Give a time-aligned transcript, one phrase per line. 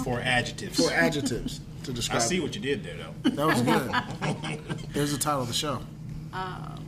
[0.02, 0.76] Four adjectives.
[0.76, 1.94] Four adjectives to describe.
[1.94, 2.42] I describe see you.
[2.42, 3.14] what you did there, though.
[3.30, 3.92] That was good.
[4.92, 5.80] Here's the title of the show.
[6.32, 6.83] Um,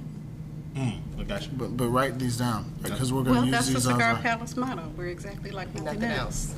[0.77, 1.49] Mm, I got you.
[1.57, 3.93] But but write these down because we're going Well, to use that's the these as
[3.95, 4.93] Cigar our- Palace motto.
[4.97, 6.55] We're exactly like nothing, Nothing else.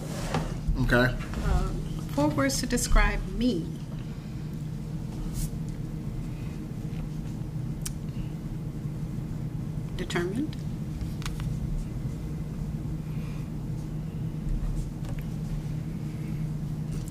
[0.77, 0.93] else.
[0.93, 1.15] Okay.
[1.47, 1.63] Uh,
[2.15, 3.65] four words to describe me.
[9.97, 10.57] Determined.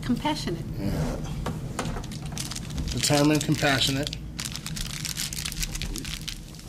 [0.04, 0.64] Compassionate.
[0.80, 0.92] Yeah.
[2.92, 4.16] Determined, compassionate.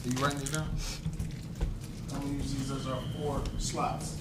[0.08, 0.68] Are you writing these down?
[2.14, 4.16] I'm going to use these as our four slots.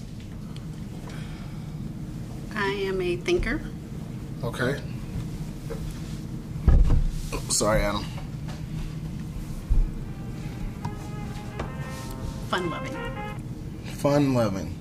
[2.54, 3.62] I am a thinker.
[4.44, 4.82] Okay.
[7.32, 8.04] Oh, sorry, Adam.
[12.48, 12.96] Fun loving.
[13.84, 14.74] Fun loving.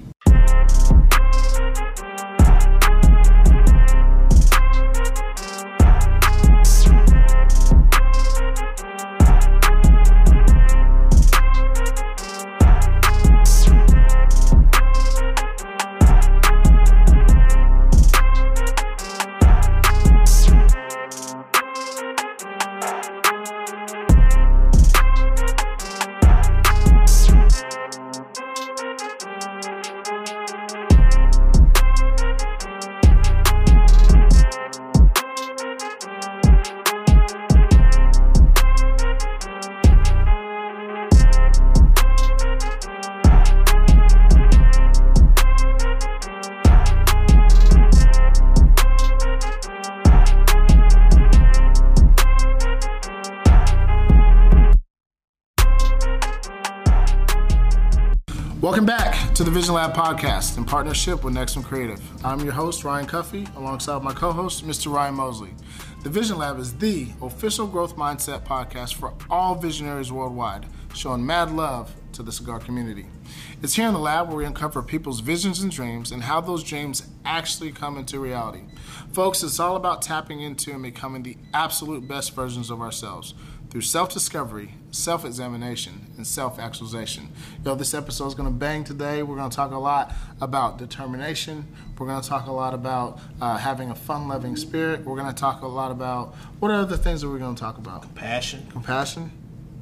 [59.77, 62.02] Lab podcast in partnership with Nexum Creative.
[62.26, 64.92] I'm your host, Ryan Cuffee, alongside my co host, Mr.
[64.92, 65.52] Ryan Mosley.
[66.02, 71.52] The Vision Lab is the official growth mindset podcast for all visionaries worldwide, showing mad
[71.52, 73.05] love to the cigar community.
[73.61, 76.64] It's here in the lab where we uncover people's visions and dreams and how those
[76.64, 78.64] dreams actually come into reality.
[79.14, 83.36] Folks, it's all about tapping into and becoming the absolute best versions of ourselves
[83.70, 87.30] through self discovery, self examination, and self actualization.
[87.64, 89.23] Yo, this episode is going to bang today.
[89.23, 91.67] We're going to talk a lot about determination.
[91.98, 95.03] We're going to talk a lot about uh, having a fun loving spirit.
[95.03, 97.59] We're going to talk a lot about what are the things that we're going to
[97.61, 98.14] talk about?
[98.15, 99.31] Passion, Compassion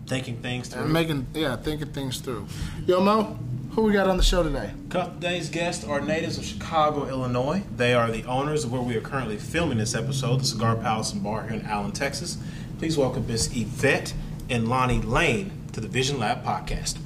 [0.08, 0.84] thinking things through.
[0.84, 2.48] and making, yeah, thinking things through.
[2.86, 3.38] Yo, Mo,
[3.72, 4.72] who we got on the show today?
[4.90, 7.64] Today's guests are natives of Chicago, Illinois.
[7.76, 11.12] They are the owners of where we are currently filming this episode, the Cigar Palace
[11.14, 12.38] and Bar here in Allen, Texas.
[12.78, 14.14] Please welcome Miss Yvette
[14.50, 16.98] and Loni Lane to the Vision Lab podcast.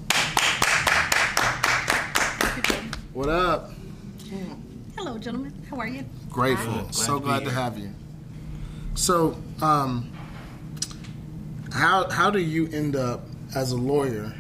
[3.14, 3.72] What up?
[4.96, 5.54] Hello, gentlemen.
[5.70, 6.04] How are you?
[6.30, 6.74] Grateful.
[6.74, 7.94] Glad so to glad to have you.
[8.96, 10.12] So, um,
[11.74, 13.22] how how do you end up
[13.56, 14.34] as a lawyer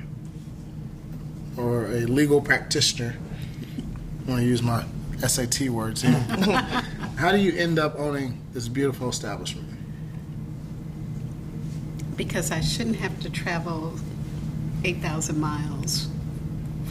[1.57, 3.15] or a legal practitioner?
[3.77, 4.85] I want to use my
[5.25, 6.11] SAT words here.
[7.17, 9.68] how do you end up owning this beautiful establishment?
[12.19, 13.93] Because I shouldn't have to travel
[14.83, 16.09] 8,000 miles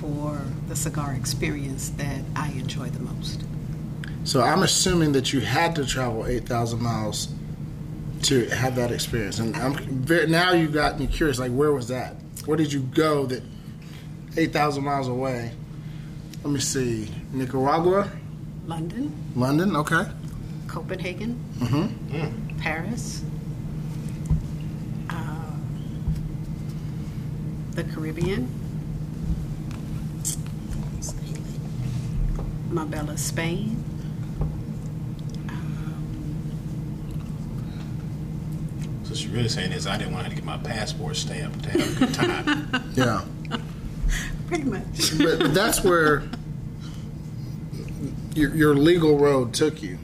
[0.00, 3.44] for the cigar experience that I enjoy the most.
[4.24, 7.28] So I'm assuming that you had to travel eight thousand miles
[8.22, 11.38] to have that experience, and I'm very, now you've got me curious.
[11.38, 12.14] Like, where was that?
[12.46, 13.42] Where did you go that
[14.38, 15.52] eight thousand miles away?
[16.42, 18.10] Let me see, Nicaragua,
[18.66, 19.76] London, London.
[19.76, 20.04] Okay,
[20.68, 22.58] Copenhagen, Mm-hmm.
[22.58, 23.22] Paris,
[25.08, 25.14] uh,
[27.78, 28.48] the Caribbean,
[32.70, 33.84] Marbella, Spain.
[39.04, 41.62] So what you're really saying is I didn't want her to get my passport stamped
[41.64, 42.90] to have a good time.
[42.94, 43.24] yeah.
[44.48, 45.16] Pretty much.
[45.16, 46.24] but, but that's where
[48.34, 49.98] your, your legal road took you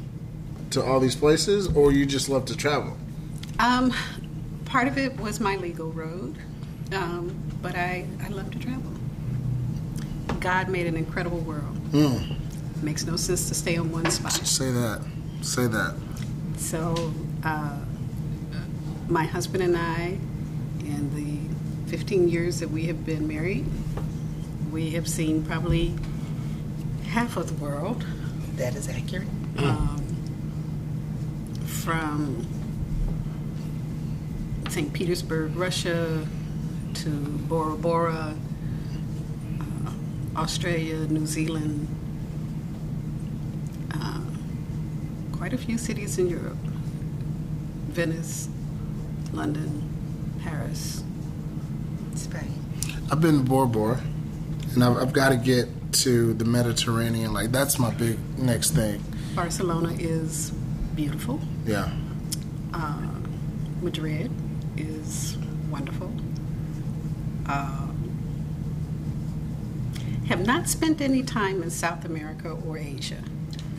[0.71, 2.97] to all these places, or you just love to travel.
[3.59, 3.93] Um,
[4.65, 6.37] part of it was my legal road,
[6.93, 8.93] um, but I, I love to travel.
[10.39, 11.75] God made an incredible world.
[11.93, 12.37] Mm.
[12.83, 14.33] Makes no sense to stay on one spot.
[14.33, 15.01] Say that.
[15.41, 15.97] Say that.
[16.59, 17.79] So, uh,
[19.09, 20.19] my husband and I,
[20.81, 23.65] in the 15 years that we have been married,
[24.71, 25.95] we have seen probably
[27.07, 28.05] half of the world.
[28.57, 29.29] That is accurate.
[29.57, 30.05] Um,
[31.65, 32.47] from
[34.69, 34.93] St.
[34.93, 36.27] Petersburg, Russia,
[36.95, 38.35] to Bora Bora,
[39.61, 41.89] uh, Australia, New Zealand,
[43.93, 44.21] uh,
[45.33, 46.57] quite a few cities in Europe
[47.89, 48.49] Venice,
[49.33, 49.83] London,
[50.43, 51.03] Paris.
[52.15, 52.53] Spain.
[53.11, 54.01] I've been to Bora Bora,
[54.73, 57.33] and I've, I've got to get to the Mediterranean.
[57.33, 59.03] Like that's my big next thing.
[59.35, 60.51] Barcelona is
[60.95, 61.41] beautiful.
[61.67, 61.91] Yeah.
[62.73, 63.01] Uh,
[63.83, 64.31] Madrid
[64.77, 65.37] is
[65.71, 66.14] wonderful.
[67.47, 67.89] Uh,
[70.29, 73.19] have not spent any time in South America or Asia.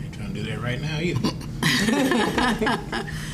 [0.04, 1.20] Ain't trying to do that right now either.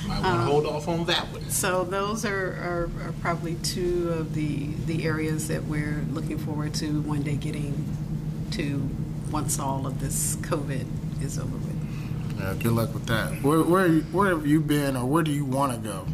[0.07, 1.49] Might want to hold off on that one.
[1.49, 6.73] So those are, are, are probably two of the, the areas that we're looking forward
[6.75, 7.85] to one day getting
[8.51, 8.89] to
[9.31, 10.85] once all of this COVID
[11.21, 12.37] is over with.
[12.39, 12.53] Yeah.
[12.59, 13.41] Good luck with that.
[13.43, 16.07] Where where, where have you been, or where do you want to go?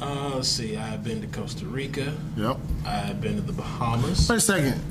[0.00, 0.76] Uh, let's see.
[0.76, 2.14] I've been to Costa Rica.
[2.36, 2.56] Yep.
[2.86, 4.28] I've been to the Bahamas.
[4.28, 4.82] Wait a second.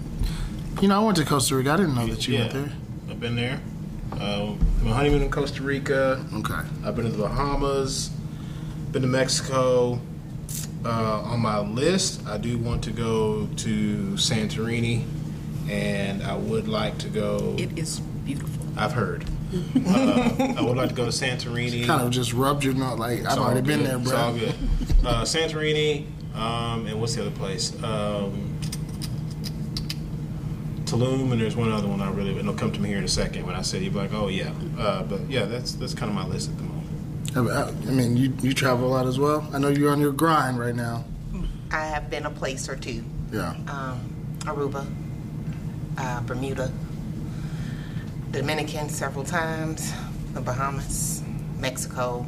[0.81, 1.71] You know, I went to Costa Rica.
[1.71, 2.71] I didn't know that you yeah, went there.
[3.09, 3.59] I've been there.
[4.13, 4.53] Uh,
[4.83, 6.23] my honeymoon in Costa Rica.
[6.33, 6.61] Okay.
[6.85, 8.11] I've been to the Bahamas.
[8.91, 9.99] Been to Mexico.
[10.85, 15.03] Uh, on my list, I do want to go to Santorini,
[15.69, 17.55] and I would like to go.
[17.57, 18.65] It is beautiful.
[18.77, 19.25] I've heard.
[19.53, 21.85] Uh, I would like to go to Santorini.
[21.85, 22.99] Kind of just rubbed your nose.
[22.99, 23.87] Like It's I've all already been good.
[23.87, 24.17] there, It's bro.
[24.19, 24.55] all good.
[25.05, 26.05] Uh, Santorini,
[26.35, 27.73] um, and what's the other place?
[27.83, 28.57] Um,
[30.85, 32.31] Tulum, and there's one other one I really.
[32.31, 34.13] And It'll come to me here in a second when I say you'll be like,
[34.13, 34.51] oh yeah.
[34.77, 36.75] Uh, but yeah, that's that's kind of my list at the moment.
[37.87, 39.47] I mean, you you travel a lot as well.
[39.53, 41.05] I know you're on your grind right now.
[41.71, 43.03] I have been a place or two.
[43.31, 43.49] Yeah.
[43.67, 44.87] Um, Aruba,
[45.99, 46.71] uh, Bermuda,
[48.31, 49.91] Dominican several times,
[50.33, 51.23] the Bahamas,
[51.57, 52.25] Mexico.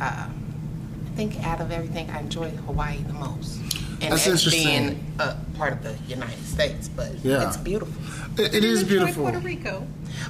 [0.00, 3.58] Uh, I think out of everything, I enjoy Hawaii the most.
[4.00, 4.64] And That's that's interesting.
[4.64, 7.46] being a part of the United States, but Yeah.
[7.46, 7.94] it's beautiful.
[8.42, 9.22] It, it is beautiful.
[9.22, 9.86] Puerto Rico.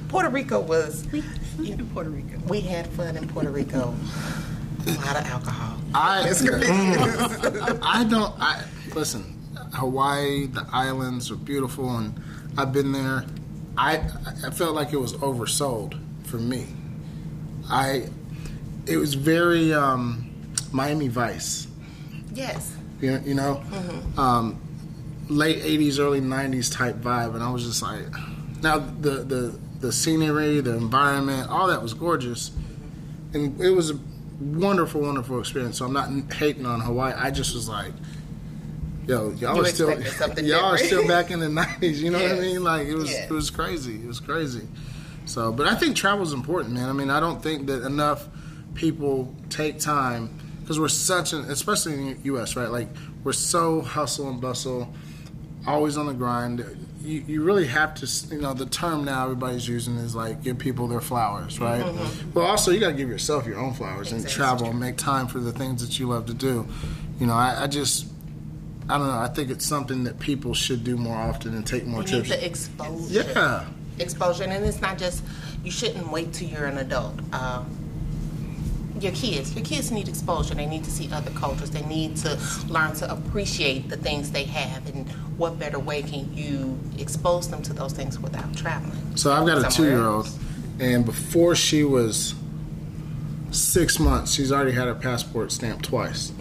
[0.07, 1.23] Puerto Rico was, We
[1.57, 2.37] we in Puerto Rico.
[2.47, 3.95] we had fun in Puerto Rico.
[4.87, 5.77] A lot of alcohol.
[5.95, 8.33] I mm, I don't.
[8.39, 9.23] I listen.
[9.73, 12.13] Hawaii, the islands are beautiful, and
[12.57, 13.23] I've been there.
[13.77, 14.01] I
[14.45, 16.67] I felt like it was oversold for me.
[17.69, 18.09] I
[18.85, 20.31] it was very um,
[20.71, 21.67] Miami Vice.
[22.33, 22.75] Yes.
[23.01, 23.61] You, you know,
[24.17, 24.61] um,
[25.27, 28.05] late '80s, early '90s type vibe, and I was just like,
[28.61, 32.51] now the the the scenery, the environment, all that was gorgeous,
[33.33, 33.99] and it was a
[34.39, 35.77] wonderful, wonderful experience.
[35.77, 37.13] So I'm not hating on Hawaii.
[37.13, 37.93] I just was like,
[39.07, 39.89] yo, y'all are still
[40.43, 41.97] y'all are still back in the '90s.
[41.97, 42.63] You know what I mean?
[42.63, 43.25] Like it was Yeah.
[43.25, 43.95] it was crazy.
[43.95, 44.67] It was crazy.
[45.25, 46.87] So, but I think travel is important, man.
[46.89, 48.27] I mean, I don't think that enough
[48.75, 50.29] people take time
[50.61, 52.69] because we're such an, especially in the U.S., right?
[52.69, 52.89] Like
[53.23, 54.93] we're so hustle and bustle,
[55.65, 56.63] always on the grind.
[57.01, 60.57] You, you really have to, you know, the term now everybody's using is like give
[60.57, 61.85] people their flowers, right?
[62.33, 65.27] But also you got to give yourself your own flowers and travel and make time
[65.27, 66.67] for the things that you love to do.
[67.19, 68.07] You know, I, I just,
[68.87, 69.17] I don't know.
[69.17, 72.25] I think it's something that people should do more often and take more You need
[72.25, 72.29] trips.
[72.29, 73.23] the exposure.
[73.35, 73.65] Yeah.
[73.97, 75.23] exposure, and it's not just
[75.63, 77.13] you shouldn't wait till you're an adult.
[77.33, 77.65] Um,
[78.99, 80.53] your kids, your kids need exposure.
[80.53, 81.71] They need to see other cultures.
[81.71, 82.37] They need to
[82.69, 87.61] learn to appreciate the things they have, and what better way can you expose them
[87.63, 89.17] to those things without traveling?
[89.17, 90.29] So I've got a two-year-old,
[90.79, 92.35] and before she was
[93.51, 96.31] six months, she's already had her passport stamped twice.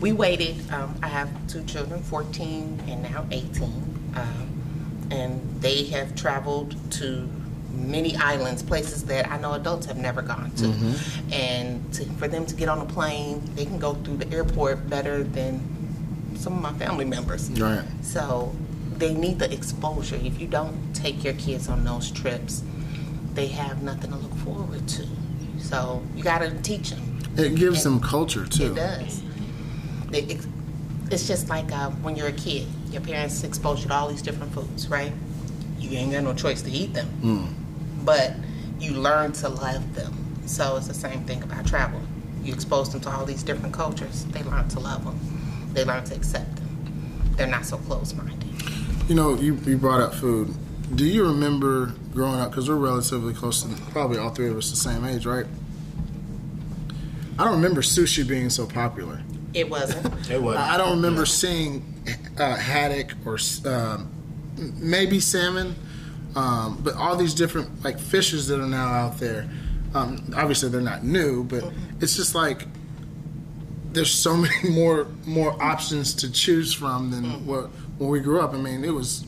[0.00, 0.70] We waited.
[0.70, 7.28] Um, I have two children, 14 and now 18, um, and they have traveled to
[7.72, 10.94] many islands, places that I know adults have never gone to.
[11.32, 14.88] And to, for them to get on a plane, they can go through the airport
[14.88, 15.60] better than
[16.36, 17.50] some of my family members.
[17.50, 17.84] Right.
[18.02, 18.54] So
[18.96, 20.16] they need the exposure.
[20.16, 22.62] If you don't take your kids on those trips,
[23.34, 25.06] they have nothing to look forward to.
[25.58, 27.18] So you got to teach them.
[27.36, 28.72] It gives them culture too.
[28.72, 29.22] It does.
[30.12, 30.46] It, it-
[31.08, 34.22] it's just like uh, when you're a kid, your parents expose you to all these
[34.22, 35.12] different foods, right?
[35.78, 38.04] You ain't got no choice to eat them, Hmm.
[38.04, 38.32] but
[38.80, 40.12] you learn to love them.
[40.46, 42.00] So it's the same thing about travel.
[42.42, 45.18] you expose them to all these different cultures, they learn to love them.
[45.74, 46.68] They learn to accept them.
[47.36, 48.44] They're not so close-minded.
[49.08, 50.54] You know, you, you brought up food.
[50.94, 52.50] Do you remember growing up?
[52.50, 55.46] Because we're relatively close to probably all three of us the same age, right?
[57.38, 59.20] I don't remember sushi being so popular.
[59.56, 60.30] It wasn't.
[60.30, 60.56] It was.
[60.56, 61.82] I I don't remember seeing
[62.38, 64.12] uh, haddock or um,
[64.76, 65.74] maybe salmon,
[66.34, 69.48] um, but all these different like fishes that are now out there.
[69.94, 71.64] Um, obviously, they're not new, but
[72.02, 72.66] it's just like
[73.92, 78.52] there's so many more more options to choose from than what when we grew up.
[78.52, 79.24] I mean, it was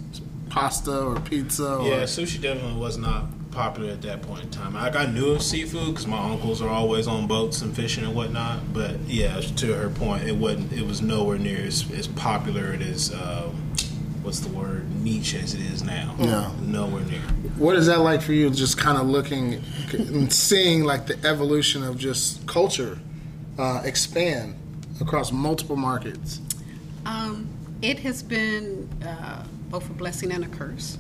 [0.51, 1.77] pasta or pizza.
[1.77, 4.75] Or, Yeah, sushi definitely was not popular at that point in time.
[4.75, 8.15] Like I knew of seafood because my uncles are always on boats and fishing and
[8.15, 8.73] whatnot.
[8.73, 10.73] But yeah, to her point, it wasn't.
[10.73, 13.55] It was nowhere near as, as popular and as um,
[14.23, 16.15] what's the word niche as it is now.
[16.19, 16.53] Yeah.
[16.61, 17.21] nowhere near.
[17.57, 18.51] What is that like for you?
[18.51, 19.63] Just kind of looking
[19.93, 22.99] and seeing like the evolution of just culture
[23.59, 24.55] uh, expand
[25.01, 26.41] across multiple markets.
[27.07, 27.49] Um,
[27.83, 30.99] it has been uh, both a blessing and a curse.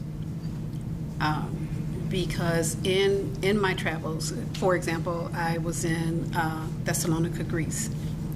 [1.20, 1.68] Um,
[2.10, 7.90] because in in my travels, for example, I was in uh, Thessalonica, Greece,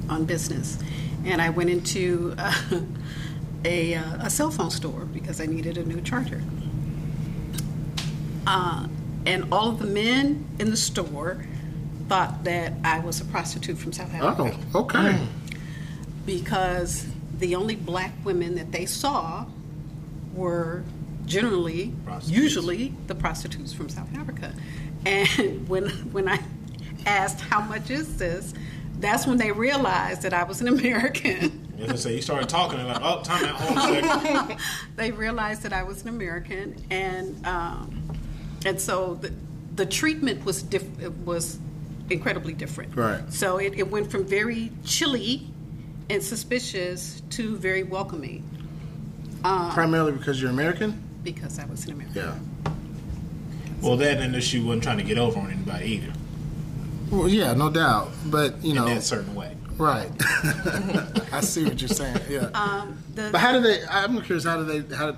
[0.09, 0.79] on business,
[1.25, 2.53] and I went into uh,
[3.65, 6.43] a uh, a cell phone store because I needed a new charger.
[8.47, 8.89] Uh,
[9.25, 11.45] and all of the men in the store
[12.09, 15.17] thought that I was a prostitute from South Africa Oh, okay.
[16.27, 17.07] because
[17.39, 19.47] the only black women that they saw
[20.35, 20.83] were
[21.27, 24.53] generally, usually, the prostitutes from South Africa.
[25.05, 26.41] And when when I
[27.07, 28.55] asked how much is this,
[28.99, 31.59] that's when they realized that I was an American.
[31.81, 34.59] As I say, you started talking and like, oh, time out, hold on a second.
[34.97, 38.19] they realized that I was an American, and um,
[38.65, 39.33] and so the,
[39.75, 41.59] the treatment was diff- was
[42.11, 42.95] incredibly different.
[42.95, 43.33] Right.
[43.33, 45.49] So it, it went from very chilly
[46.11, 48.47] and suspicious to very welcoming
[49.43, 51.03] Primarily because you're American.
[51.23, 52.17] Because I was an American.
[52.23, 52.39] Yeah.
[53.81, 56.13] Well, that and that she wasn't trying to get over on anybody either
[57.11, 58.11] Well, yeah, no doubt.
[58.27, 59.57] But you know, in that certain way.
[59.77, 60.11] right?
[61.33, 62.19] I see what you're saying.
[62.29, 62.51] Yeah.
[62.55, 63.85] Um, the, but how did they?
[63.87, 64.45] I'm curious.
[64.45, 64.95] How did they?
[64.97, 65.17] How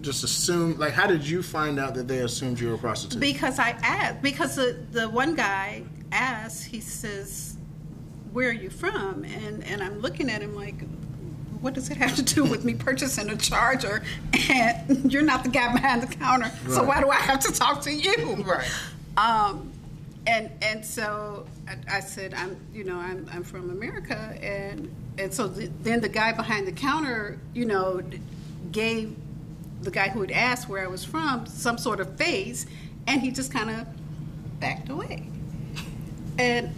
[0.00, 0.78] just assume?
[0.78, 3.20] Like, how did you find out that they assumed you were a prostitute?
[3.20, 5.82] Because I asked, because the, the one guy
[6.12, 7.56] asked, he says,
[8.32, 9.24] Where are you from?
[9.24, 10.76] And, and I'm looking at him like,
[11.64, 14.02] What does it have to do with me purchasing a charger?
[14.50, 17.80] And you're not the guy behind the counter, so why do I have to talk
[17.84, 18.34] to you?
[18.44, 18.70] Right.
[19.16, 19.72] Um,
[20.26, 25.32] and and so I, I said, I'm you know I'm I'm from America, and and
[25.32, 28.02] so th- then the guy behind the counter, you know,
[28.70, 29.16] gave
[29.80, 32.66] the guy who had asked where I was from some sort of face,
[33.06, 33.86] and he just kind of
[34.60, 35.26] backed away.
[36.38, 36.74] And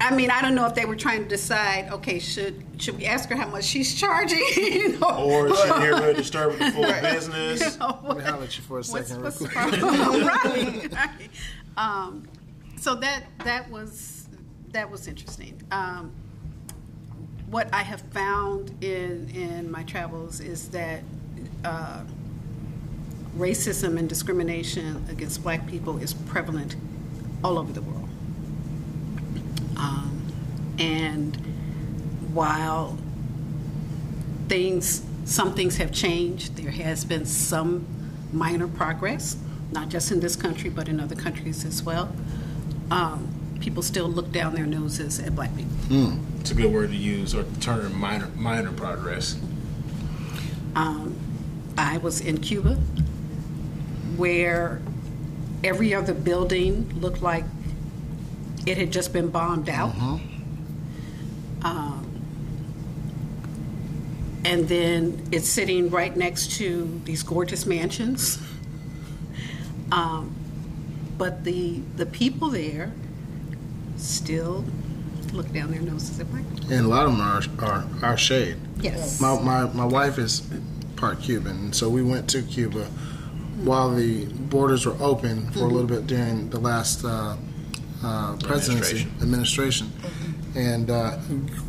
[0.00, 3.04] I mean, I don't know if they were trying to decide, okay, should should we
[3.06, 7.60] ask her how much she's charging, you know, Or she neighborhood disturbing the full business.
[7.74, 9.78] you know, Let me holler at you for a second, what's real quick.
[9.80, 10.26] problem?
[10.26, 11.30] right, right.
[11.76, 12.26] Um,
[12.78, 14.26] so that that was
[14.72, 15.60] that was interesting.
[15.70, 16.12] Um,
[17.50, 21.02] what I have found in in my travels is that
[21.64, 22.02] uh,
[23.36, 26.76] racism and discrimination against Black people is prevalent
[27.44, 27.99] all over the world.
[29.80, 30.22] Um,
[30.78, 31.36] and
[32.34, 32.98] while
[34.48, 36.56] things, some things have changed.
[36.56, 37.86] There has been some
[38.32, 39.36] minor progress,
[39.72, 42.14] not just in this country, but in other countries as well.
[42.90, 45.72] Um, people still look down their noses at black people.
[46.40, 49.38] It's a good word to use, or term minor minor progress.
[50.74, 51.16] Um,
[51.76, 52.74] I was in Cuba,
[54.16, 54.80] where
[55.62, 57.44] every other building looked like
[58.66, 59.94] it had just been bombed out.
[61.62, 62.06] Um,
[64.44, 68.38] and then it's sitting right next to these gorgeous mansions.
[69.92, 70.32] Um,
[71.18, 72.92] but the the people there
[73.96, 74.64] still
[75.32, 76.72] look down their noses at black people.
[76.72, 78.56] and a lot of them are are our shade.
[78.80, 79.20] Yes.
[79.20, 80.48] My, my my wife is
[80.94, 82.84] part Cuban, and so we went to Cuba
[83.64, 87.36] while the borders were open for a little bit during the last uh,
[88.02, 89.22] uh, presidency Administration.
[89.22, 89.92] administration,
[90.54, 91.16] and uh,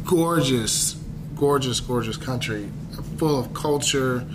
[0.05, 0.93] gorgeous,
[1.35, 2.69] gorgeous, gorgeous country,
[3.17, 4.25] full of culture.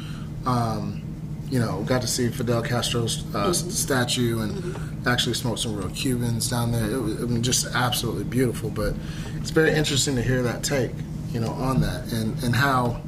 [0.46, 1.02] Um,
[1.48, 5.88] you know, got to see Fidel Castro's uh, s- statue and actually smoked some real
[5.90, 6.90] Cubans down there.
[6.90, 8.68] It was I mean, just absolutely beautiful.
[8.68, 8.94] But
[9.36, 10.90] it's very interesting to hear that take,
[11.30, 13.00] you know, on that and, and how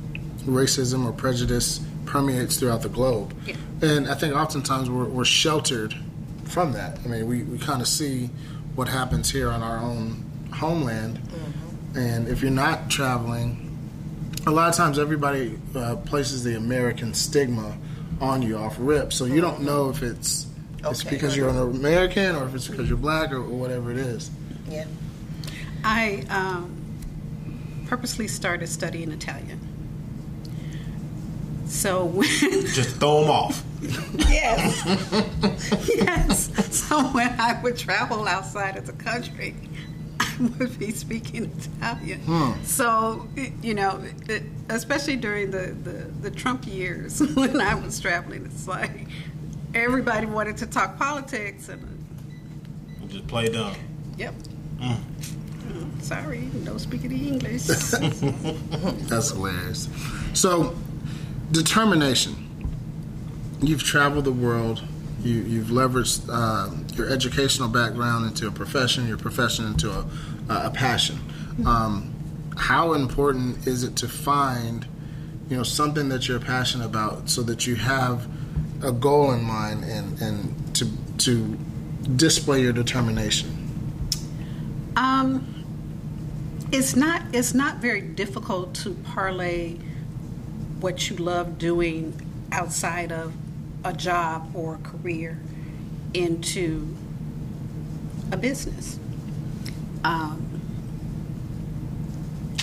[0.47, 3.35] racism or prejudice permeates throughout the globe.
[3.45, 3.57] Yeah.
[3.83, 5.95] And I think oftentimes we're, we're sheltered
[6.45, 6.99] from that.
[7.05, 8.31] I mean, we, we kind of see
[8.79, 11.21] what happens here on our own homeland,
[11.97, 13.77] And if you're not traveling,
[14.47, 17.77] a lot of times everybody uh, places the American stigma
[18.21, 20.47] on you off rip, so you don't know if it's
[20.85, 23.99] it's because you're an American or if it's because you're black or, or whatever it
[23.99, 24.31] is.
[24.69, 24.85] Yeah.
[25.83, 26.71] I um,
[27.89, 29.68] purposely started studying Italian.
[31.69, 32.27] So when
[32.73, 33.63] Just throw them off.
[33.83, 34.85] yes,
[35.95, 36.51] yes.
[36.77, 39.55] So when I would travel outside of the country,
[40.19, 42.65] I would be speaking Italian.
[42.65, 43.29] So
[43.63, 48.67] you know, it, especially during the, the the Trump years when I was traveling, it's
[48.67, 49.07] like
[49.75, 51.83] everybody wanted to talk politics, and
[53.09, 53.75] Just play dumb.
[54.17, 54.35] yep.
[54.81, 54.97] Mm,
[56.03, 57.65] Sorry, no speaking English.
[57.67, 59.89] That's hilarious.
[60.33, 60.75] So,
[61.51, 62.45] determination.
[63.61, 64.85] You've traveled the world.
[65.21, 70.07] You, you've leveraged uh, your educational background into a profession, your profession into a,
[70.49, 71.19] a passion.
[71.67, 72.15] Um,
[72.57, 74.87] how important is it to find,
[75.49, 78.29] you know, something that you're passionate about, so that you have
[78.83, 80.87] a goal in mind and and to
[81.19, 81.59] to
[82.15, 83.51] display your determination?
[84.97, 85.65] Um,
[86.71, 89.77] it's not it's not very difficult to parlay
[90.81, 92.15] what you love doing
[92.53, 93.33] outside of
[93.85, 95.39] a job or a career
[96.15, 96.97] into
[98.33, 98.99] a business.
[100.05, 100.61] Um,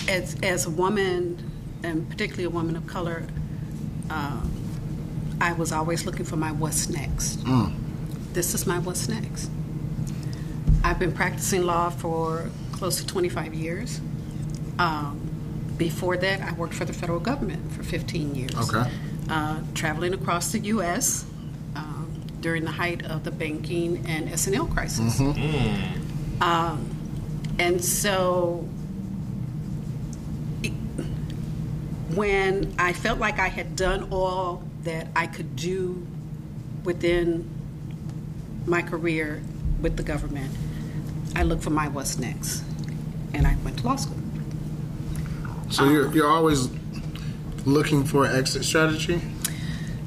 [0.08, 1.50] as as a woman,
[1.82, 3.24] and particularly a woman of color,
[4.10, 4.50] um,
[5.40, 7.40] I was always looking for my what's next.
[8.32, 9.50] This is my what's next.
[10.84, 14.00] I've been practicing law for close to 25 years.
[14.78, 15.25] Um,
[15.78, 18.54] before that, I worked for the federal government for 15 years.
[18.54, 18.90] Okay.
[19.28, 21.26] Uh, traveling across the U.S.
[21.74, 25.20] Um, during the height of the banking and S&L crisis.
[26.40, 26.90] Um,
[27.58, 28.68] and so
[30.62, 30.72] it-
[32.14, 36.06] when I felt like I had done all that I could do
[36.84, 37.48] within
[38.66, 39.42] my career
[39.80, 40.52] with the government,
[41.34, 42.62] I looked for my what's next.
[43.34, 44.16] And I went to law school.
[45.70, 46.68] So you're you're always
[47.64, 49.20] looking for an exit strategy.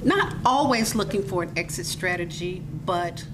[0.04, 3.26] Not always looking for an exit strategy, but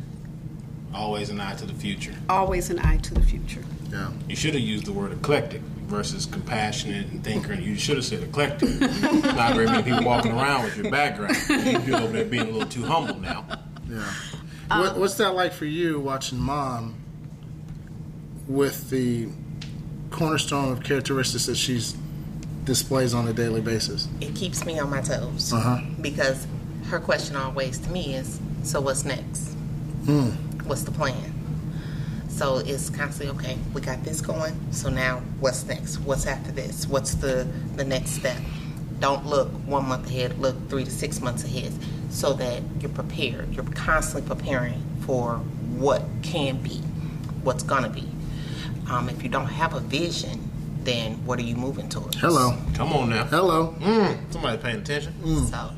[0.94, 2.14] Always an eye to the future.
[2.30, 3.64] always an eye to the future.
[3.92, 4.12] Yeah.
[4.30, 7.52] You should have used the word eclectic versus compassionate and thinker.
[7.52, 8.80] And you should have said eclectic.
[8.80, 11.36] Not very many people walking around with your background.
[11.86, 13.46] You're over there being a little too humble now.
[13.90, 14.10] Yeah.
[14.72, 16.96] Um, what, what's that like for you watching mom
[18.48, 19.28] with the
[20.12, 21.96] cornerstone of characteristics that she's
[22.66, 24.08] displays on a daily basis?
[24.22, 25.80] It keeps me on my toes Uh-huh.
[26.02, 26.48] because
[26.90, 29.50] her question always to me is, "So what's next?
[30.66, 31.34] What's the plan?"
[32.30, 33.58] So it's constantly okay.
[33.74, 34.56] We got this going.
[34.72, 35.98] So now, what's next?
[36.02, 36.88] What's after this?
[36.88, 38.38] What's the the next step?
[39.00, 40.40] Don't look one month ahead.
[40.40, 41.72] Look three to six months ahead,
[42.10, 43.54] so that you're prepared.
[43.54, 45.38] You're constantly preparing for
[45.78, 46.82] what can be,
[47.44, 48.08] what's gonna be.
[48.90, 50.45] Um, if you don't have a vision,
[50.86, 52.16] then what are you moving towards?
[52.18, 52.58] Hello.
[52.76, 53.26] Come on now.
[53.26, 53.76] Hello.
[53.80, 55.14] Mm, somebody paying attention.
[55.48, 55.72] So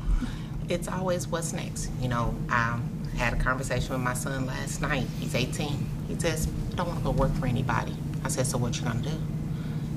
[0.68, 1.90] it's always what's next.
[2.00, 2.78] You know, I
[3.16, 5.06] had a conversation with my son last night.
[5.18, 5.86] He's 18.
[6.08, 7.96] He says, I don't want to go work for anybody.
[8.24, 9.18] I said, so what you gonna do?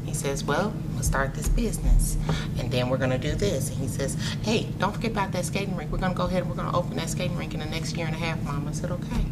[0.06, 2.18] He says, well, we'll start this business,
[2.60, 3.70] and then we're gonna do this.
[3.70, 5.92] And he says, hey, don't forget about that skating rink.
[5.92, 8.08] We're gonna go ahead and we're gonna open that skating rink in the next year
[8.08, 8.68] and a half, Mom.
[8.68, 9.26] I said, okay.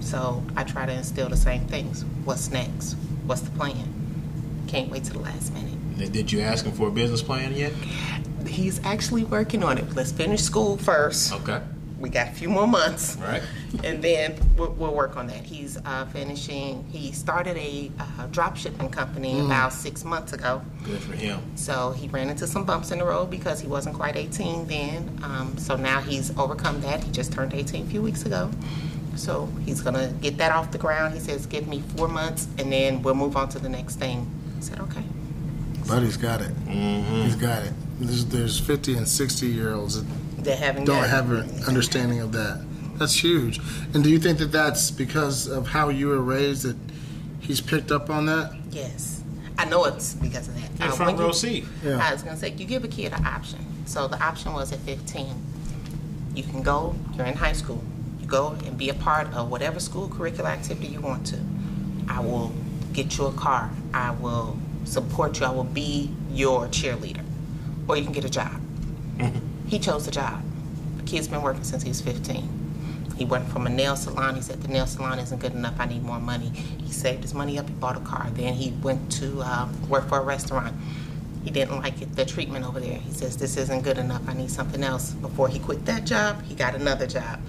[0.00, 2.04] So I try to instill the same things.
[2.24, 2.94] What's next?
[3.26, 3.92] What's the plan?
[4.66, 6.12] Can't wait to the last minute.
[6.12, 7.72] Did you ask him for a business plan yet?
[8.46, 9.94] He's actually working on it.
[9.94, 11.32] Let's finish school first.
[11.32, 11.60] Okay.
[11.98, 13.42] We got a few more months, All right.
[13.82, 15.44] and then we'll, we'll work on that.
[15.44, 16.84] He's uh, finishing.
[16.92, 20.60] He started a uh, drop shipping company about six months ago.
[20.84, 21.40] Good for him.
[21.56, 25.18] So he ran into some bumps in the road because he wasn't quite 18 then.
[25.22, 27.02] Um, so now he's overcome that.
[27.02, 28.50] He just turned 18 a few weeks ago.
[29.16, 31.14] So he's gonna get that off the ground.
[31.14, 34.30] He says, "Give me four months, and then we'll move on to the next thing."
[34.56, 35.02] I said, "Okay."
[35.86, 36.50] Buddy's got it.
[36.68, 37.72] He's got it.
[38.00, 42.32] There's, there's 50 and 60 year olds that They haven't don't have an understanding of
[42.32, 42.64] that.
[42.98, 43.60] That's huge.
[43.94, 46.76] And do you think that that's because of how you were raised that
[47.40, 48.52] he's picked up on that?
[48.70, 49.22] Yes,
[49.58, 50.70] I know it's because of that.
[50.78, 51.64] Yeah, Uh, front when you- row seat.
[51.84, 51.98] Yeah.
[52.04, 53.60] I was gonna say you give a kid an option.
[53.86, 55.34] So the option was at 15.
[56.34, 56.94] You can go.
[57.16, 57.82] You're in high school.
[58.20, 61.38] You go and be a part of whatever school curricular activity you want to.
[62.08, 62.52] I will
[62.96, 63.70] get you a car.
[63.92, 65.46] I will support you.
[65.46, 67.22] I will be your cheerleader.
[67.86, 68.60] Or you can get a job.
[69.66, 70.44] He chose the job.
[70.98, 72.48] The kid's been working since he was 15.
[73.18, 74.36] he went from a nail salon.
[74.36, 75.74] He said the nail salon isn't good enough.
[75.80, 76.50] I need more money.
[76.50, 77.66] He saved his money up.
[77.66, 78.28] He bought a car.
[78.34, 80.72] Then he went to uh, work for a restaurant.
[81.42, 82.98] He didn't like it, the treatment over there.
[82.98, 84.22] He says this isn't good enough.
[84.28, 85.10] I need something else.
[85.14, 87.40] Before he quit that job, he got another job.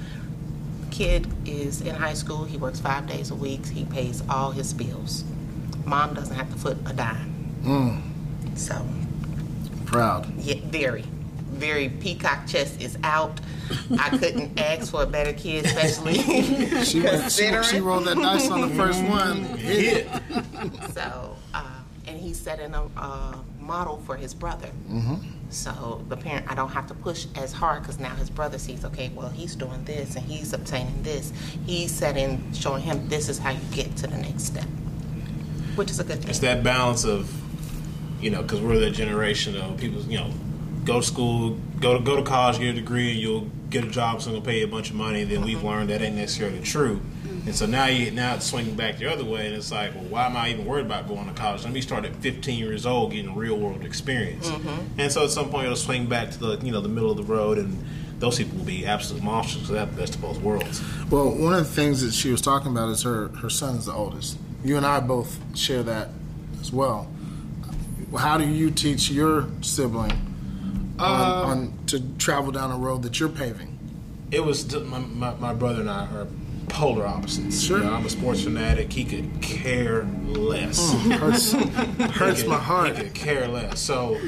[0.89, 2.45] Kid is in high school.
[2.45, 3.67] He works five days a week.
[3.67, 5.23] He pays all his bills.
[5.87, 8.03] Mom doesn't have to foot a dime.
[8.55, 8.85] So
[9.85, 10.31] Proud.
[10.37, 11.03] yeah, very,
[11.51, 13.39] very peacock chest is out.
[13.99, 16.41] I couldn't ask for a better kid, especially She,
[16.73, 17.63] went, she, considering.
[17.63, 19.43] she rolled that dice on the first one.
[19.57, 20.91] Hit it.
[20.93, 21.63] So, uh,
[22.07, 24.69] and he's setting a, a model for his brother.
[25.49, 28.83] So the parent, I don't have to push as hard because now his brother sees,
[28.83, 31.31] okay, well he's doing this and he's obtaining this.
[31.65, 34.65] He's setting, showing him this is how you get to the next step,
[35.77, 36.29] which is a good thing.
[36.29, 37.31] It's that balance of,
[38.21, 40.31] you know, because we're that generation of people, you know,
[40.83, 43.89] go to school, go to go to college, get a degree, and you'll get a
[43.89, 45.21] job, so they'll pay you a bunch of money.
[45.21, 45.67] And then we've uh-huh.
[45.67, 47.01] learned that ain't necessarily true.
[47.47, 50.03] And so now you now it's swinging back the other way, and it's like, well,
[50.03, 51.63] why am I even worried about going to college?
[51.63, 54.49] Let me start at 15 years old, getting real world experience.
[54.49, 54.99] Mm-hmm.
[54.99, 57.15] And so at some point it'll swing back to the you know the middle of
[57.15, 57.81] the road, and
[58.19, 59.69] those people will be absolute monsters.
[59.69, 60.83] That best of both worlds.
[61.09, 63.93] Well, one of the things that she was talking about is her her son's the
[63.93, 64.37] oldest.
[64.63, 66.09] You and I both share that
[66.61, 67.09] as well.
[68.17, 70.11] How do you teach your sibling
[70.99, 73.77] on, uh, on to travel down a road that you're paving?
[74.31, 76.27] It was my, my, my brother and I are
[76.69, 77.61] polar opposites.
[77.61, 77.77] Sure.
[77.79, 78.91] You know, I'm a sports fanatic.
[78.91, 80.91] He could care less.
[80.93, 81.51] Hmm, hurts,
[82.17, 82.97] hurts He my could- heart.
[82.97, 83.79] He could care less.
[83.79, 84.19] So,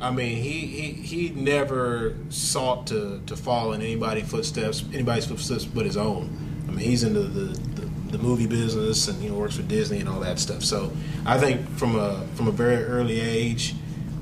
[0.00, 5.64] I mean, he, he he never sought to, to follow in anybody's footsteps, anybody's footsteps
[5.64, 6.64] but his own.
[6.68, 7.73] I mean, he's into the,
[8.16, 10.62] the, movie business and you know works for Disney and all that stuff.
[10.62, 10.92] So,
[11.26, 13.74] I think from a from a very early age,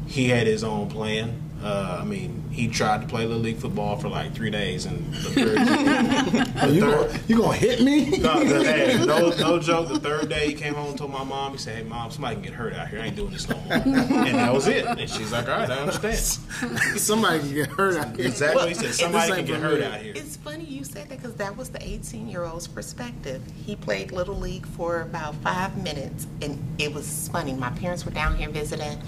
[0.06, 1.41] he had his own plan.
[1.62, 5.14] Uh, I mean, he tried to play little league football for like three days, and
[5.14, 5.30] the
[6.56, 8.18] third, Are you, gonna, you gonna hit me?
[8.18, 9.88] no, the, hey, no, no joke.
[9.88, 12.34] The third day he came home and told my mom, he said, "Hey, mom, somebody
[12.36, 13.00] can get hurt out here.
[13.00, 14.84] I ain't doing this no more." and that was it.
[14.86, 16.16] And she's like, "All right, I understand."
[16.96, 18.26] Somebody can get hurt out here.
[18.26, 18.68] Exactly.
[18.68, 21.56] He said, "Somebody can get hurt out here." It's funny you said that because that
[21.56, 23.42] was the 18 year old's perspective.
[23.64, 27.52] He played Little League for about five minutes, and it was funny.
[27.54, 29.00] My parents were down here visiting,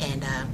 [0.00, 0.44] and uh,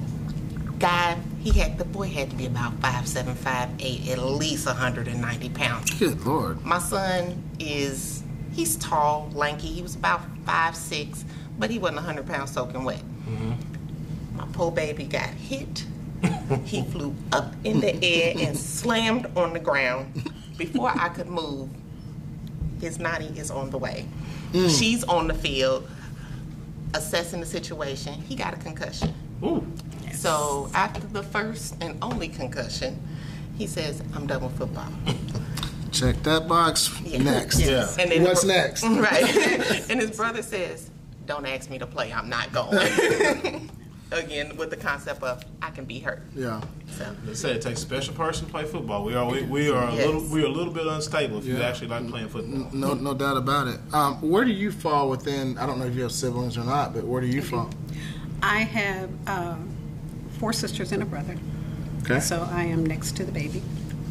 [0.79, 1.17] guy,
[1.53, 5.49] he had the boy had to be about five seven, five eight, at least 190
[5.51, 5.91] pounds.
[5.97, 6.65] Good lord.
[6.65, 9.69] My son is he's tall, lanky.
[9.69, 11.25] He was about five six,
[11.57, 13.01] but he wasn't 100 pounds soaking wet.
[13.29, 14.37] Mm-hmm.
[14.37, 15.87] My poor baby got hit.
[16.65, 20.29] he flew up in the air and slammed on the ground.
[20.59, 21.69] Before I could move,
[22.81, 24.09] his nanny is on the way.
[24.53, 24.77] Mm.
[24.77, 25.89] She's on the field
[26.93, 28.15] assessing the situation.
[28.15, 29.15] He got a concussion.
[29.45, 29.65] Ooh,
[30.17, 32.99] So after the first and only concussion,
[33.57, 34.89] he says, "I'm done with football."
[35.93, 36.91] Check that box.
[37.05, 37.23] Yeah.
[37.23, 37.61] Next.
[37.61, 37.87] Yeah.
[37.99, 38.83] And then What's the- next?
[38.85, 39.25] Right.
[39.91, 40.91] and his brother says,
[41.27, 42.13] "Don't ask me to play.
[42.13, 43.71] I'm not going."
[44.13, 46.23] Again, with the concept of I can be hurt.
[46.35, 46.61] Yeah.
[46.93, 49.05] So they said it takes a special person to play football.
[49.05, 50.07] We are we, we are a Yes.
[50.07, 52.71] little we are a little bit unstable if you actually like playing football.
[52.73, 53.81] No, no doubt about it.
[53.93, 55.59] Um, where do you fall within?
[55.59, 57.69] I don't know if you have siblings or not, but where do you fall?
[58.43, 59.76] I have um,
[60.39, 61.37] four sisters and a brother,
[62.03, 62.21] Okay.
[62.21, 63.63] so I am next to the baby.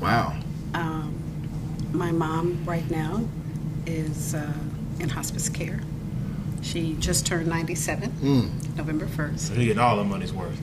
[0.02, 0.36] Wow.
[0.74, 1.14] Um,
[1.94, 3.24] my mom right now
[3.86, 4.52] is uh,
[5.00, 5.80] in hospice care.
[6.62, 8.12] She just turned 97,
[8.76, 9.40] November 1st.
[9.40, 10.60] So you getting all the money's worth.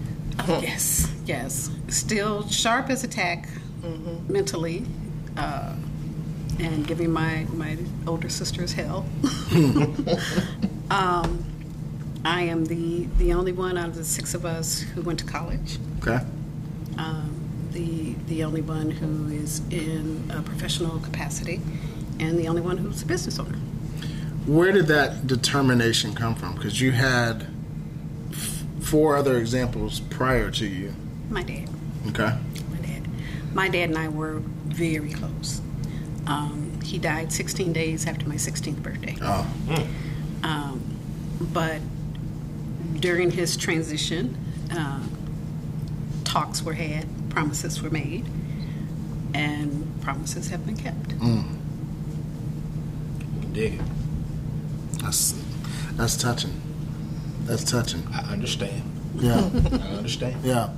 [0.49, 1.71] Yes, yes.
[1.89, 3.49] Still sharp as a tack
[4.29, 4.85] mentally,
[5.37, 5.75] uh,
[6.59, 9.07] and giving my, my older sisters hell.
[10.91, 11.45] um,
[12.25, 15.25] I am the, the only one out of the six of us who went to
[15.25, 15.79] college.
[16.01, 16.25] Okay.
[16.99, 21.61] Um, the, the only one who is in a professional capacity,
[22.21, 23.59] and the only one who's a business owner.
[24.47, 26.55] Where did that determination come from?
[26.55, 27.47] Because you had
[28.31, 30.95] f- four other examples prior to you.
[31.31, 31.69] My dad.
[32.09, 32.37] Okay.
[32.71, 33.09] my dad.
[33.55, 35.61] My dad and I were very close.
[36.27, 39.17] Um, he died 16 days after my 16th birthday.
[39.23, 39.47] Oh.
[40.43, 40.83] Um,
[41.53, 41.81] but
[43.03, 44.35] during his transition,
[44.71, 45.01] uh,
[46.25, 48.25] talks were had, promises were made,
[49.35, 51.09] and promises have been kept.
[53.53, 53.81] Dig it.
[55.03, 55.35] That's
[55.93, 56.59] that's touching.
[57.43, 58.07] That's touching.
[58.13, 58.83] I understand.
[59.17, 59.35] Yeah.
[59.73, 60.43] I understand.
[60.45, 60.71] Yeah.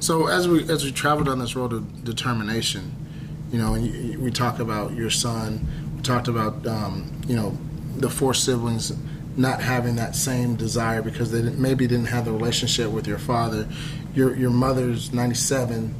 [0.00, 2.94] So as we as we traveled down this road of determination,
[3.50, 5.66] you know, and you, we talk about your son.
[5.96, 7.58] We talked about um, you know
[7.96, 8.92] the four siblings
[9.36, 13.18] not having that same desire because they didn't, maybe didn't have the relationship with your
[13.18, 13.68] father.
[14.14, 15.94] Your your mother's ninety seven.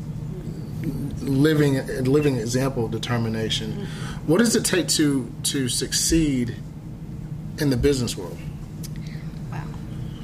[1.20, 3.72] living living example of determination.
[3.72, 4.30] Mm-hmm.
[4.30, 6.56] What does it take to to succeed
[7.58, 8.38] in the business world?
[9.50, 9.64] Wow,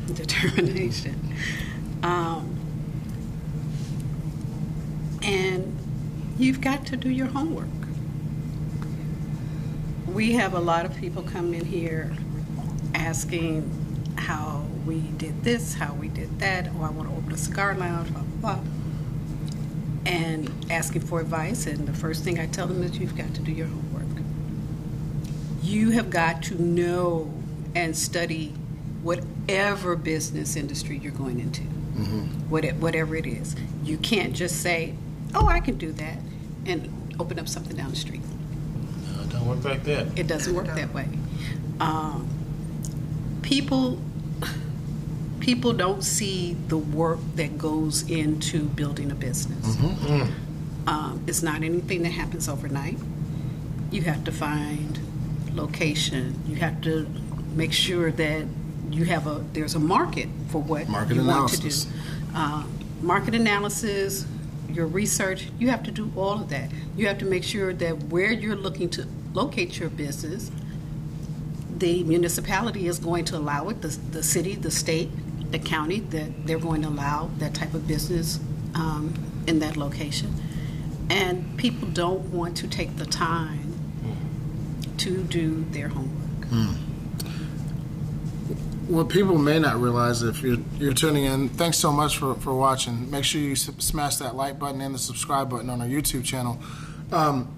[0.14, 1.34] determination.
[2.02, 2.56] Um,
[5.22, 5.76] and
[6.38, 7.68] you've got to do your homework.
[10.06, 12.12] We have a lot of people come in here
[12.94, 13.68] asking
[14.16, 17.74] how we did this, how we did that, or I want to open a cigar
[17.74, 18.64] lounge, blah, blah, blah,
[20.06, 21.66] and asking for advice.
[21.66, 24.24] And the first thing I tell them is you've got to do your homework.
[25.62, 27.32] You have got to know
[27.74, 28.48] and study
[29.02, 33.56] whatever business industry you're going into, it, whatever it is.
[33.84, 34.94] You can't just say,
[35.34, 36.18] oh, I can do that,
[36.66, 38.22] and open up something down the street.
[39.14, 40.18] No, it don't work like that.
[40.18, 41.08] It doesn't work that way.
[41.78, 42.28] Um,
[43.50, 43.98] people
[45.40, 49.76] people don't see the work that goes into building a business.
[50.86, 52.96] Um, it's not anything that happens overnight.
[53.90, 54.98] You have to find
[55.56, 56.40] location.
[56.46, 57.06] You have to
[57.56, 58.44] make sure that
[58.90, 61.86] you have a there's a market for what Market you analysis.
[61.86, 62.38] want to do.
[62.38, 64.26] Um, market analysis,
[64.68, 65.48] your research.
[65.58, 66.70] You have to do all of that.
[66.96, 70.50] You have to make sure that where you're looking to locate your business,
[71.80, 73.82] the municipality is going to allow it.
[73.82, 75.10] The, the city, the state,
[75.50, 78.38] the county that they're going to allow that type of business
[78.74, 79.14] um,
[79.46, 80.34] in that location.
[81.08, 83.72] And people don't want to take the time
[84.98, 86.46] to do their homework.
[88.86, 92.54] What people may not realize if you're, you're tuning in, thanks so much for, for
[92.54, 93.10] watching.
[93.10, 96.60] Make sure you smash that like button and the subscribe button on our YouTube channel.
[97.12, 97.48] Um,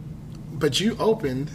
[0.52, 1.50] but you opened,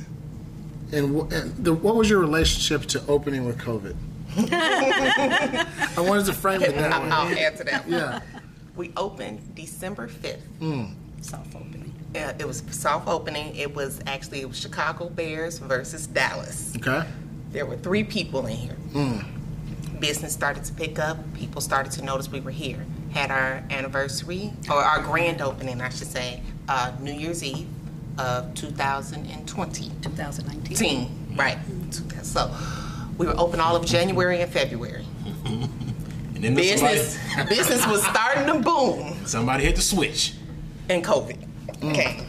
[0.91, 3.95] and, wh- and the, what was your relationship to opening with COVID?
[4.37, 5.65] I
[5.97, 7.09] wanted to frame it that way.
[7.09, 7.87] I'll add to that.
[7.87, 8.19] Yeah.
[8.75, 10.41] We opened December 5th.
[10.59, 10.93] Mm.
[11.21, 11.93] Soft opening.
[12.15, 13.55] Uh, it was soft opening.
[13.55, 16.73] It was actually it was Chicago Bears versus Dallas.
[16.77, 17.03] Okay.
[17.51, 18.77] There were three people in here.
[18.93, 19.25] Mm.
[19.99, 21.17] Business started to pick up.
[21.33, 22.85] People started to notice we were here.
[23.11, 27.67] Had our anniversary or our grand opening, I should say, uh, New Year's Eve
[28.19, 29.91] of 2020.
[30.01, 30.77] 2019.
[30.77, 31.57] Team, right.
[31.57, 32.21] Mm-hmm.
[32.21, 32.51] So
[33.17, 35.05] we were open all of January and February.
[36.37, 40.35] And then Business, somebody, business was starting to boom somebody hit the switch.
[40.87, 41.37] And COVID.
[41.79, 41.91] Mm.
[41.91, 42.23] Okay.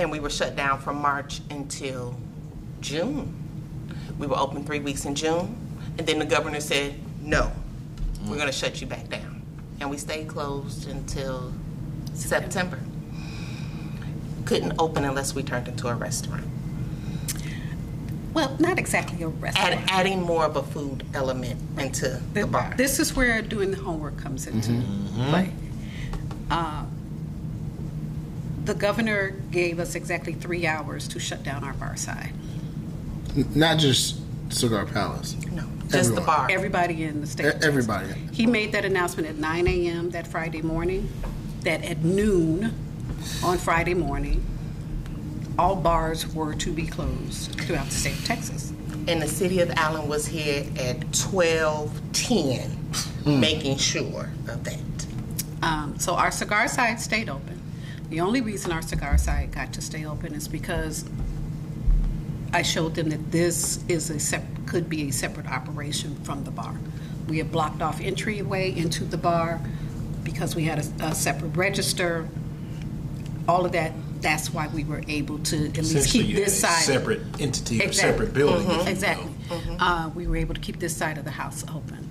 [0.00, 2.16] And we were shut down from March until
[2.80, 3.32] June.
[4.18, 5.56] We were open three weeks in June,
[5.98, 7.52] and then the governor said, no,
[8.24, 8.38] we're mm.
[8.38, 9.42] going to shut you back down.
[9.78, 11.52] And we stayed closed until
[12.12, 12.80] September.
[14.44, 16.44] Couldn't open unless we turned into a restaurant.
[18.34, 19.66] Well, not exactly a restaurant.
[19.66, 19.92] Add, restaurant.
[19.92, 22.74] adding more of a food element into the bar.
[22.76, 24.82] This is where doing the homework comes into
[25.28, 25.52] play.
[26.50, 26.84] Uh,
[28.64, 32.32] the governor gave us exactly three hours to shut down our bar side.
[33.54, 34.16] Not just
[34.48, 35.36] Cigar Palace.
[35.52, 36.48] No, just the bar.
[36.50, 37.46] Everybody in the state.
[37.46, 38.12] E- everybody.
[38.32, 40.10] He made that announcement at 9 a.m.
[40.10, 41.08] that Friday morning,
[41.62, 42.74] that at noon
[43.42, 44.44] on Friday morning,
[45.58, 48.72] all bars were to be closed throughout the state of Texas.
[49.06, 52.78] and the city of Allen was here at twelve ten,
[53.26, 54.78] making sure of that.
[55.62, 57.60] Um, so our cigar side stayed open.
[58.10, 61.04] The only reason our cigar side got to stay open is because
[62.52, 66.50] I showed them that this is a sep- could be a separate operation from the
[66.50, 66.74] bar.
[67.28, 69.60] We had blocked off entryway into the bar
[70.22, 72.28] because we had a, a separate register.
[73.48, 73.92] All of that.
[74.20, 77.84] That's why we were able to at least keep this a side separate entity or
[77.84, 78.10] Exactly.
[78.12, 78.66] separate building.
[78.66, 78.86] will.
[78.86, 79.30] Exactly.
[79.78, 82.08] Uh, we were able to keep this side of the house open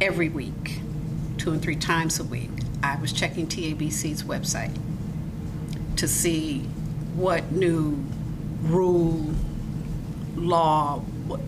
[0.00, 0.80] every week,
[1.38, 2.50] two and three times a week.
[2.82, 4.76] I was checking TABC's website
[5.96, 6.60] to see
[7.14, 8.04] what new
[8.62, 9.24] rule,
[10.34, 11.40] law, what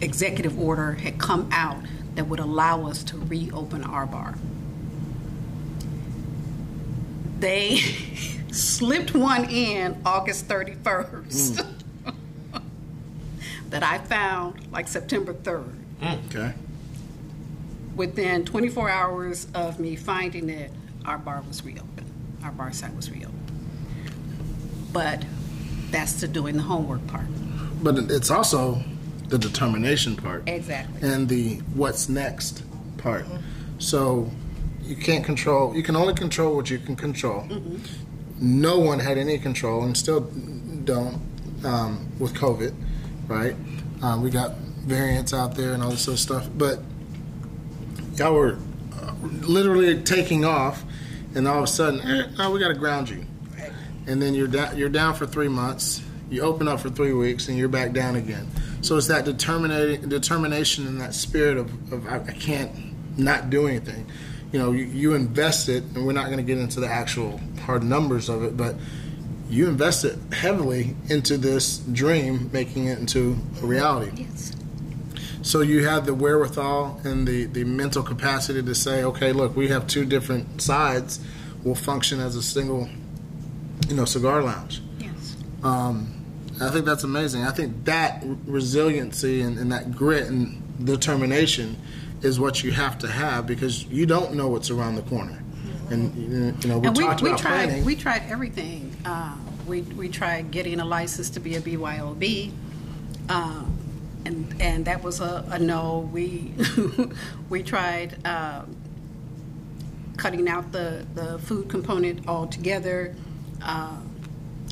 [0.00, 1.78] executive order had come out
[2.14, 4.34] that would allow us to reopen our bar.
[7.38, 7.76] They
[8.52, 12.62] slipped one in August 31st mm.
[13.70, 15.74] that I found like September 3rd.
[16.00, 16.26] Mm.
[16.26, 16.54] Okay.
[17.94, 20.70] Within 24 hours of me finding it,
[21.04, 22.10] our bar was reopened.
[22.44, 23.34] Our bar site was reopened.
[24.92, 25.24] But
[25.90, 27.26] that's the doing the homework part.
[27.82, 28.82] But it's also
[29.28, 30.48] the determination part.
[30.48, 31.08] Exactly.
[31.08, 32.62] and the what's next
[32.98, 33.24] part.
[33.24, 33.36] Mm-hmm.
[33.78, 34.30] So
[34.88, 35.76] you can't control.
[35.76, 37.46] You can only control what you can control.
[38.40, 40.20] No one had any control, and still
[40.84, 41.20] don't
[41.64, 42.74] um, with COVID,
[43.26, 43.54] right?
[44.00, 46.78] Um, we got variants out there and all this other stuff, but
[48.14, 48.58] y'all were
[48.94, 50.84] uh, literally taking off,
[51.34, 53.26] and all of a sudden, eh, no, we got to ground you,
[54.06, 54.76] and then you're down.
[54.78, 56.02] You're down for three months.
[56.30, 58.48] You open up for three weeks, and you're back down again.
[58.80, 62.70] So it's that determination, determination, and that spirit of, of I, I can't
[63.18, 64.06] not do anything.
[64.52, 67.40] You know, you, you invest it, and we're not going to get into the actual
[67.62, 68.76] hard numbers of it, but
[69.50, 74.24] you invested heavily into this dream, making it into a reality.
[74.24, 74.52] Yes.
[75.42, 79.68] So you have the wherewithal and the, the mental capacity to say, okay, look, we
[79.68, 81.20] have two different sides.
[81.62, 82.88] We'll function as a single,
[83.88, 84.82] you know, cigar lounge.
[84.98, 85.36] Yes.
[85.62, 86.14] Um,
[86.60, 87.44] I think that's amazing.
[87.44, 91.76] I think that resiliency and, and that grit and determination
[92.22, 95.42] is what you have to have because you don't know what's around the corner.
[95.90, 97.84] And you know, we and we, talked we about tried planning.
[97.84, 98.94] we tried everything.
[99.04, 102.52] Uh, we we tried getting a license to be a BYOB,
[103.28, 103.64] uh,
[104.26, 106.10] and and that was a, a no.
[106.12, 106.52] We
[107.48, 108.76] we tried um,
[110.18, 113.14] cutting out the the food component altogether.
[113.62, 113.96] Uh,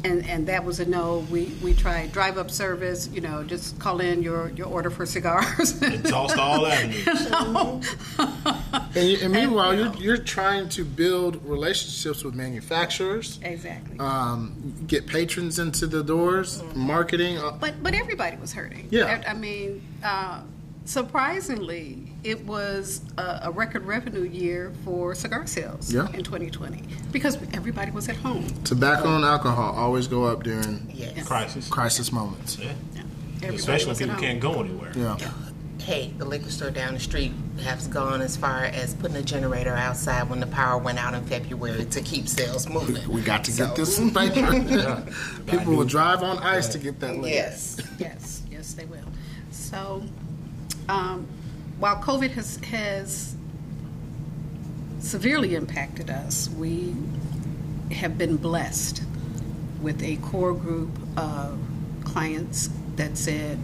[0.07, 1.27] and, and that was a no.
[1.31, 5.05] We, we tried drive up service, you know, just call in your, your order for
[5.05, 5.81] cigars.
[5.83, 7.07] Exhaust all avenues.
[8.19, 9.93] and, you, and meanwhile, you you know.
[9.93, 13.99] are you're trying to build relationships with manufacturers, exactly.
[13.99, 17.39] um, get patrons into the doors, marketing.
[17.39, 18.89] uh, But but everybody was hurting.
[18.91, 19.23] Yeah.
[19.27, 20.43] I, I mean, uh,
[20.85, 26.09] surprisingly, it was a, a record revenue year for cigar sales Yeah.
[26.13, 28.45] in 2020 because everybody was at home.
[28.65, 31.27] Tobacco and alcohol always go up during Yes.
[31.27, 31.69] Crisis.
[31.69, 32.59] crisis moments.
[32.59, 32.73] Yeah.
[33.41, 33.51] Yeah.
[33.53, 34.91] Especially when people can't go anywhere.
[34.97, 35.17] Yeah.
[35.79, 37.31] Hey, the liquor store down the street
[37.63, 41.25] has gone as far as putting a generator outside when the power went out in
[41.27, 43.09] February to keep sales moving.
[43.09, 45.05] We got to So- get this in paper.
[45.47, 47.29] People will drive on ice to get that liquor.
[47.29, 47.81] Yes.
[48.01, 49.05] Yes, yes, they will.
[49.53, 50.03] So,
[50.89, 51.29] um,
[51.79, 53.37] while COVID has has
[54.99, 56.95] severely impacted us, we
[57.93, 59.03] have been blessed
[59.81, 61.59] with a core group of
[62.05, 63.59] clients that said,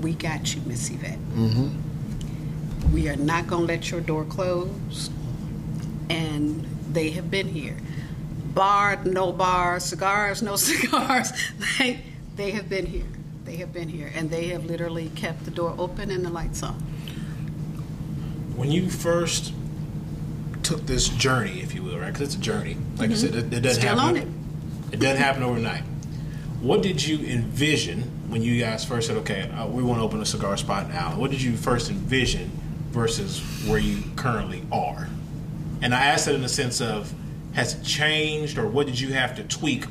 [0.00, 1.18] "We got you, Miss Yvette.
[1.34, 2.92] Mm-hmm.
[2.92, 5.10] We are not going to let your door close."
[6.10, 7.76] And they have been here.
[8.54, 11.32] Bar, no bar, cigars, no cigars.
[11.78, 12.00] They,
[12.36, 13.06] they have been here.
[13.44, 14.10] They have been here.
[14.14, 16.89] And they have literally kept the door open and the lights on.
[18.60, 19.54] When you first
[20.62, 22.12] took this journey, if you will, right?
[22.12, 22.76] Because it's a journey.
[22.98, 23.96] Like you said, it, it doesn't Mm-hmm.
[23.96, 24.16] Still happen.
[24.90, 24.94] it.
[24.94, 25.82] It doesn't happen overnight.
[26.60, 30.20] What did you envision when you guys first said, "Okay, uh, we want to open
[30.20, 31.16] a cigar spot now"?
[31.18, 32.50] What did you first envision
[32.90, 35.08] versus where you currently are?
[35.80, 37.14] And I ask that in the sense of,
[37.54, 39.86] has it changed, or what did you have to tweak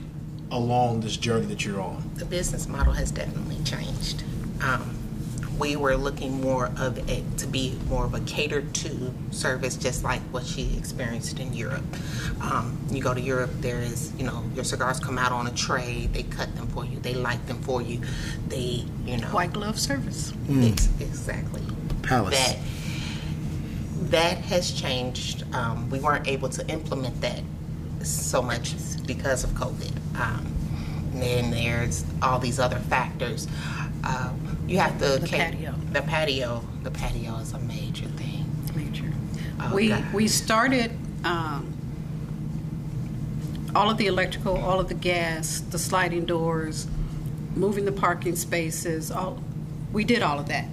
[0.51, 2.07] along this journey that you're on?
[2.17, 4.21] The business model has definitely changed.
[4.61, 4.95] Um,
[5.59, 10.03] we were looking more of it to be more of a catered to service, just
[10.03, 11.83] like what she experienced in Europe.
[12.41, 15.51] Um, you go to Europe, there is, you know, your cigars come out on a
[15.51, 18.01] tray, they cut them for you, they light them for you,
[18.47, 19.27] they, you know.
[19.27, 20.33] White glove service.
[20.49, 21.61] Ex- exactly.
[22.03, 22.37] Palace.
[22.37, 22.57] That
[24.11, 25.43] that has changed.
[25.53, 27.41] Um, we weren't able to implement that
[28.01, 28.73] so much
[29.05, 29.91] because of COVID.
[30.19, 30.45] Um,
[31.13, 33.47] and then there's all these other factors.
[34.03, 35.73] Um, you have to The patio.
[35.91, 36.63] The patio.
[36.83, 38.45] The patio is a major thing.
[38.75, 39.11] Major.
[39.59, 40.13] Oh, we God.
[40.13, 40.91] we started
[41.23, 41.73] um,
[43.75, 46.87] all of the electrical, all of the gas, the sliding doors,
[47.55, 49.09] moving the parking spaces.
[49.09, 49.43] All
[49.91, 50.67] we did all of that.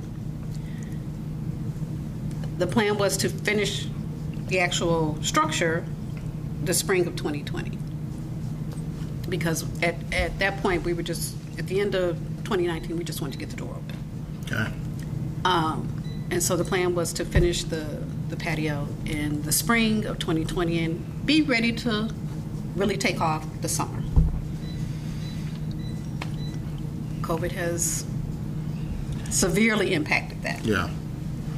[2.58, 3.86] The plan was to finish
[4.48, 5.84] the actual structure
[6.64, 7.78] the spring of 2020
[9.28, 13.20] because at, at that point we were just at the end of 2019 we just
[13.20, 13.96] wanted to get the door open
[14.46, 14.72] Okay.
[15.44, 17.84] um, and so the plan was to finish the,
[18.28, 22.08] the patio in the spring of 2020 and be ready to
[22.76, 24.02] really take off the summer.
[27.22, 28.04] COVID has
[29.30, 30.64] severely impacted that.
[30.64, 30.88] Yeah.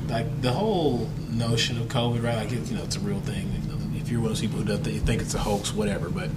[0.08, 2.36] like the whole notion of COVID, right?
[2.36, 3.50] Like it's, you know, it's a real thing.
[3.94, 6.08] If you're one of those people who does you think it's a hoax, whatever.
[6.08, 6.30] But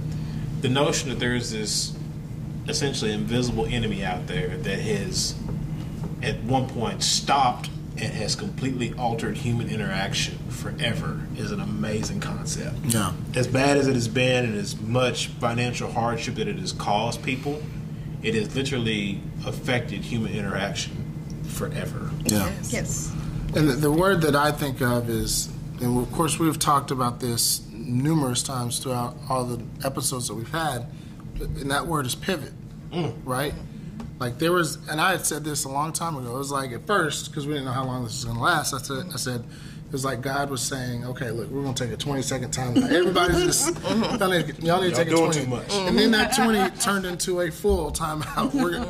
[0.62, 1.96] the notion that there's this
[2.68, 5.36] essentially invisible enemy out there that has,
[6.22, 12.78] at one point, stopped and has completely altered human interaction forever is an amazing concept.
[12.86, 13.14] Yeah.
[13.36, 17.22] As bad as it has been, and as much financial hardship that it has caused
[17.24, 17.62] people,
[18.24, 22.12] it has literally affected human interaction forever.
[22.26, 22.52] Yeah.
[22.70, 23.12] Yes.
[23.56, 25.50] And the, the word that I think of is,
[25.82, 30.52] and of course we've talked about this numerous times throughout all the episodes that we've
[30.52, 30.86] had,
[31.42, 32.54] and that word is pivot,
[33.24, 33.54] right?
[34.20, 36.36] Like there was, and I had said this a long time ago.
[36.36, 38.44] It was like at first because we didn't know how long this was going to
[38.44, 38.74] last.
[38.74, 39.44] I said, I said,
[39.92, 42.78] It's like God was saying, "Okay, look, we're gonna take a 20 second time.
[42.78, 45.74] Everybody's just y'all need, y'all need to take a 20, too much.
[45.74, 48.54] and then that 20 turned into a full timeout.
[48.54, 48.86] We're,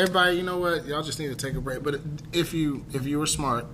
[0.00, 0.84] everybody, you know what?
[0.86, 1.82] Y'all just need to take a break.
[1.82, 2.00] But
[2.32, 3.66] if you if you were smart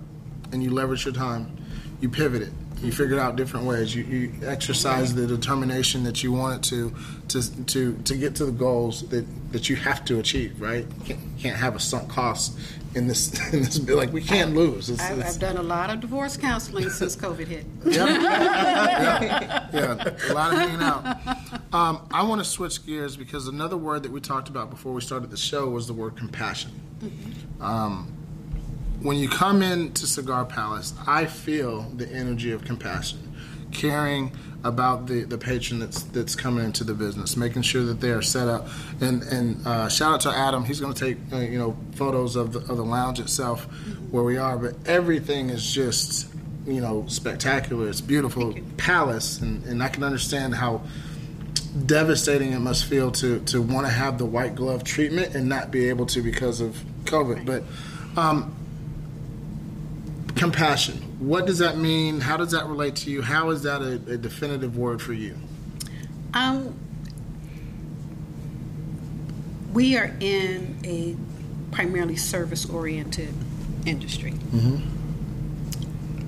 [0.53, 1.55] and you leverage your time,
[1.99, 2.51] you pivoted.
[2.81, 3.93] You figured out different ways.
[3.95, 6.93] You, you exercise the determination that you wanted to,
[7.27, 10.59] to to to get to the goals that, that you have to achieve.
[10.59, 10.85] Right?
[10.99, 12.57] You can't, can't have a sunk cost
[12.95, 13.79] in this in this.
[13.87, 14.89] Like we can't lose.
[14.89, 17.65] It's, I've, it's- I've done a lot of divorce counseling since COVID hit.
[17.85, 17.95] Yep.
[18.21, 21.05] yeah, yeah, a lot of hanging out.
[21.73, 25.01] Um, I want to switch gears because another word that we talked about before we
[25.01, 26.71] started the show was the word compassion.
[27.59, 28.11] Um,
[29.03, 33.35] when you come into Cigar Palace, I feel the energy of compassion,
[33.71, 34.31] caring
[34.63, 38.21] about the, the patron that's that's coming into the business, making sure that they are
[38.21, 38.67] set up.
[38.99, 40.63] And and uh, shout out to Adam.
[40.65, 43.63] He's going to take uh, you know photos of the of the lounge itself,
[44.11, 44.57] where we are.
[44.57, 46.31] But everything is just
[46.67, 47.89] you know spectacular.
[47.89, 50.81] It's beautiful palace, and, and I can understand how
[51.85, 55.71] devastating it must feel to to want to have the white glove treatment and not
[55.71, 56.75] be able to because of
[57.05, 57.45] COVID.
[57.45, 57.63] But
[58.19, 58.55] um,
[60.35, 60.97] compassion.
[61.19, 62.19] What does that mean?
[62.19, 63.21] How does that relate to you?
[63.21, 65.35] How is that a, a definitive word for you?
[66.33, 66.77] Um,
[69.73, 71.15] we are in a
[71.73, 73.33] primarily service oriented
[73.85, 74.33] industry.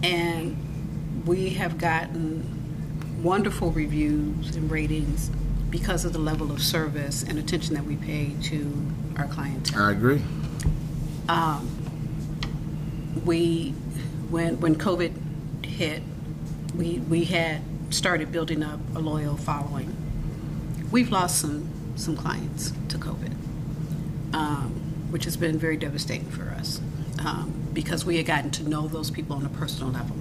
[0.03, 5.29] And we have gotten wonderful reviews and ratings
[5.69, 9.81] because of the level of service and attention that we pay to our clientele.
[9.81, 10.21] I agree.
[11.29, 11.69] Um,
[13.25, 13.73] we
[14.33, 16.01] when when COVID hit,
[16.75, 17.61] we we had
[17.91, 19.95] started building up a loyal following.
[20.91, 23.31] We've lost some some clients to COVID,
[24.33, 24.71] um,
[25.11, 26.81] which has been very devastating for us
[27.19, 30.17] um, because we had gotten to know those people on a personal level.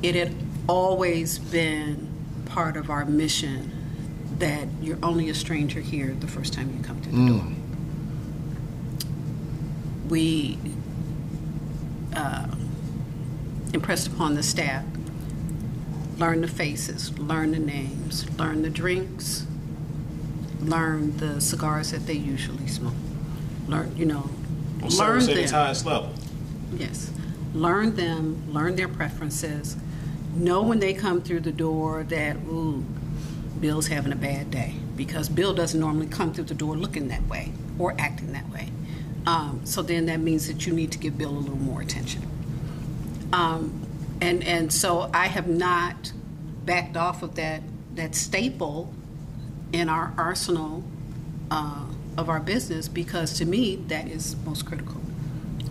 [0.00, 0.32] It had
[0.68, 2.08] always been
[2.46, 3.72] part of our mission
[4.38, 7.46] that you're only a stranger here the first time you come to the door.
[10.08, 10.58] We
[12.14, 12.46] uh,
[13.72, 14.84] impressed upon the staff
[16.20, 19.46] learn the faces, learn the names, learn the drinks,
[20.60, 22.92] learn the cigars that they usually smoke.
[23.66, 24.28] Learn, you know,
[24.82, 25.48] On learn service them.
[25.48, 26.12] highest level.
[26.76, 27.10] Yes.
[27.54, 29.76] Learn them, learn their preferences.
[30.34, 32.84] Know when they come through the door that, ooh,
[33.58, 34.74] Bill's having a bad day.
[34.96, 38.68] Because Bill doesn't normally come through the door looking that way or acting that way.
[39.26, 42.29] Um, so then that means that you need to give Bill a little more attention.
[43.32, 43.86] Um,
[44.20, 46.12] and, and so I have not
[46.64, 47.62] backed off of that,
[47.94, 48.92] that staple
[49.72, 50.84] in our arsenal
[51.50, 51.84] uh,
[52.18, 55.00] of our business because to me that is most critical.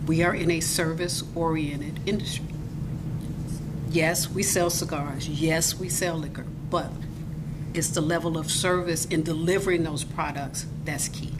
[0.06, 2.46] We are in a service oriented industry.
[3.90, 5.28] Yes, we sell cigars.
[5.28, 6.46] Yes, we sell liquor.
[6.70, 6.90] But
[7.74, 11.32] it's the level of service in delivering those products that's key.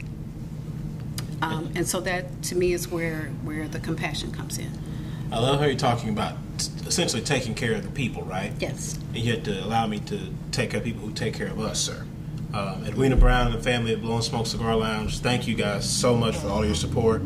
[1.41, 4.71] Um, and so that to me is where, where the compassion comes in.
[5.31, 6.35] I love how you're talking about
[6.85, 8.51] essentially taking care of the people, right?
[8.59, 8.99] Yes.
[9.13, 10.19] And you had to allow me to
[10.51, 12.05] take care of people who take care of us, sir.
[12.53, 16.17] Um, Edwina Brown and the family at Blowing Smoke Cigar Lounge, thank you guys so
[16.17, 17.21] much for all your support.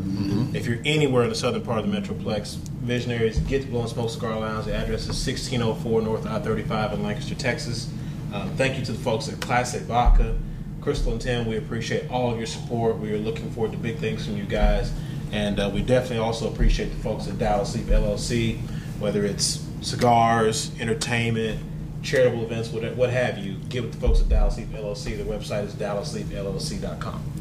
[0.54, 4.10] If you're anywhere in the southern part of the Metroplex, visionaries, get to Blowing Smoke
[4.10, 4.66] Cigar Lounge.
[4.66, 7.90] The address is 1604 North I 35 in Lancaster, Texas.
[8.32, 10.38] Um, thank you to the folks at Classic Vodka.
[10.80, 12.98] Crystal and Tim, we appreciate all of your support.
[12.98, 14.92] We are looking forward to big things from you guys.
[15.36, 18.56] And uh, we definitely also appreciate the folks at Dallas Sleep LLC,
[18.98, 21.60] whether it's cigars, entertainment,
[22.02, 23.56] charitable events, what, what have you.
[23.68, 25.14] Give it to folks at Dallas Sleep LLC.
[25.18, 27.32] Their website is dallassleepllc.com.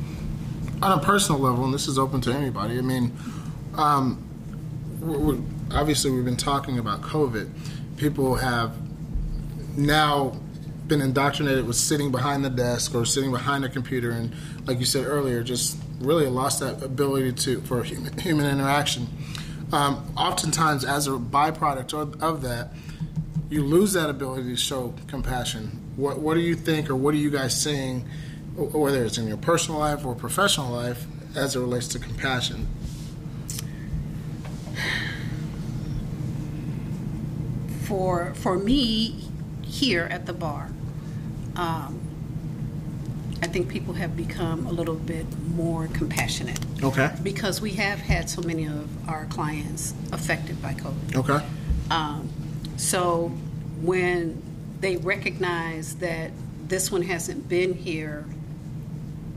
[0.81, 2.77] On a personal level, and this is open to anybody.
[2.77, 3.15] I mean,
[3.75, 4.21] um,
[4.99, 7.49] we're, we're- obviously we've been talking about COVID.
[7.95, 8.75] People have
[9.77, 10.37] now
[10.87, 14.35] been indoctrinated with sitting behind the desk or sitting behind a computer, and
[14.65, 19.07] like you said earlier, just really lost that ability to for human, human interaction.
[19.71, 22.71] Um, oftentimes, as a byproduct of, of that,
[23.49, 25.81] you lose that ability to show compassion.
[25.95, 28.01] What, what do you think, or what are you guys seeing,
[28.55, 32.67] whether it's in your personal life or professional life, as it relates to compassion?
[37.83, 39.29] For for me,
[39.61, 40.69] here at the bar,
[41.55, 41.99] um,
[43.41, 45.25] I think people have become a little bit
[45.55, 47.11] more compassionate Okay.
[47.21, 51.15] because we have had so many of our clients affected by COVID.
[51.15, 51.45] Okay.
[51.91, 52.29] Um,
[52.77, 53.29] so
[53.81, 54.41] when
[54.79, 56.31] they recognize that
[56.67, 58.25] this one hasn't been here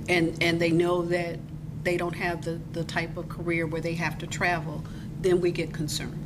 [0.09, 1.39] and, and they know that
[1.83, 4.85] they don't have the, the type of career where they have to travel,
[5.21, 6.25] then we get concerned.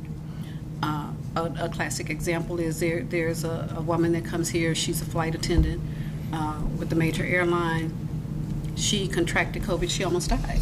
[0.81, 3.03] Um, a, a classic example is there.
[3.03, 4.75] There's a, a woman that comes here.
[4.75, 5.81] She's a flight attendant
[6.33, 7.93] uh, with the major airline.
[8.75, 9.89] She contracted COVID.
[9.89, 10.59] She almost died.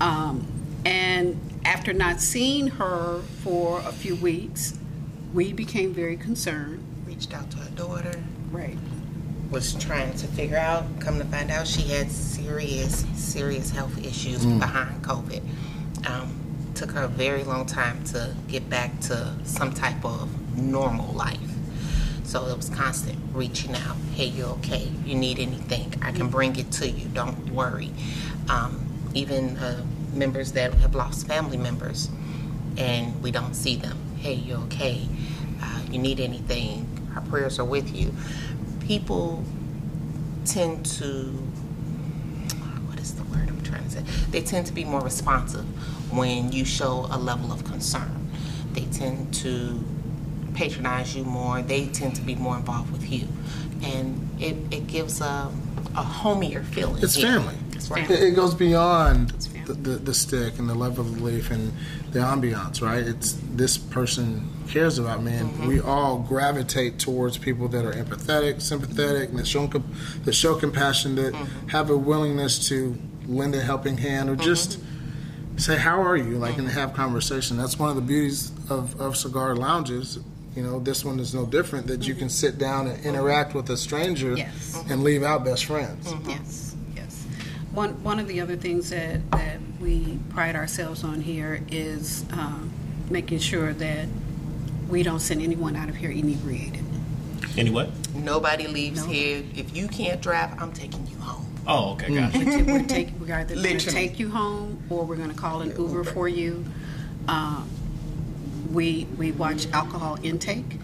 [0.00, 0.46] Um,
[0.84, 4.78] and after not seeing her for a few weeks,
[5.34, 6.82] we became very concerned.
[7.06, 8.20] Reached out to her daughter.
[8.50, 8.78] Right.
[9.50, 10.84] was trying to figure out.
[11.00, 15.42] Come to find out, she had serious, serious health issues behind COVID.
[16.08, 16.34] Um,
[16.74, 21.55] took her a very long time to get back to some type of normal life.
[22.26, 23.96] So it was constant reaching out.
[24.14, 24.90] Hey, you okay?
[25.04, 25.94] You need anything?
[26.02, 27.06] I can bring it to you.
[27.08, 27.92] Don't worry.
[28.48, 32.10] Um, even uh, members that have lost family members
[32.76, 33.96] and we don't see them.
[34.18, 35.06] Hey, you okay?
[35.62, 36.88] Uh, you need anything?
[37.14, 38.12] Our prayers are with you.
[38.80, 39.44] People
[40.44, 41.30] tend to,
[42.86, 44.02] what is the word I'm trying to say?
[44.30, 45.64] They tend to be more responsive
[46.12, 48.30] when you show a level of concern.
[48.72, 49.82] They tend to
[50.56, 51.62] patronize you more.
[51.62, 53.28] They tend to be more involved with you.
[53.82, 55.52] And it, it gives a,
[55.94, 57.02] a homier feeling.
[57.02, 57.38] It's here.
[57.38, 57.54] family.
[57.72, 58.10] It's right.
[58.10, 59.30] It, it goes beyond
[59.66, 61.72] the, the, the stick and the level of belief and
[62.12, 63.06] the ambiance, right?
[63.06, 65.66] It's this person cares about me, and Mm-hmm.
[65.68, 69.66] we all gravitate towards people that are empathetic, sympathetic, and that show,
[70.24, 71.68] that show compassion, that Mm-hmm.
[71.68, 72.96] have a willingness to
[73.28, 74.80] lend a helping hand, or just
[75.56, 76.60] say, "How are you?" Like, Mm-hmm.
[76.60, 77.58] and have conversation.
[77.58, 80.18] That's one of the beauties of, of cigar lounges.
[80.56, 81.86] You know, this one is no different.
[81.86, 84.82] That you can sit down and interact with a stranger Yes.
[84.88, 86.12] and leave out best friends.
[86.26, 87.26] Yes, yes.
[87.72, 92.72] One, one of the other things that, that we pride ourselves on here is um,
[93.10, 94.08] making sure that
[94.88, 96.82] we don't send anyone out of here inebriated.
[97.58, 97.92] Anyway.
[98.14, 99.12] Nobody leaves No.
[99.12, 99.44] here.
[99.54, 101.44] If you can't drive, I'm taking you home.
[101.66, 102.38] Oh, okay, gotcha.
[102.66, 103.92] We're taking, we're either going to Literally.
[104.08, 106.64] take you home or we're going to call an Uber for you.
[107.28, 107.68] Um,
[108.72, 110.78] We, we watch alcohol intake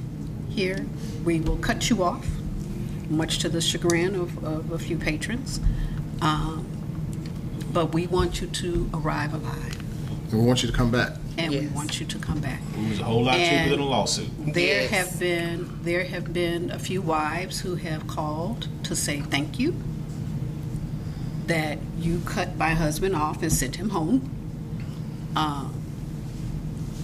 [0.49, 0.85] here.
[1.25, 2.27] We will cut you off,
[3.09, 5.61] much to the chagrin of, of a few patrons.
[6.21, 6.67] Um,
[7.73, 9.77] But we want you to arrive alive,
[10.31, 11.13] And we want you to come back.
[11.39, 12.61] and we want you to come back.
[12.77, 14.29] It was a whole lot cheaper And- than a lawsuit.
[14.53, 14.91] There Yes.
[14.91, 19.75] have been there have been a few wives who have called to say thank you.
[21.47, 24.31] That you cut my husband off and sent him home.
[25.35, 25.82] Um,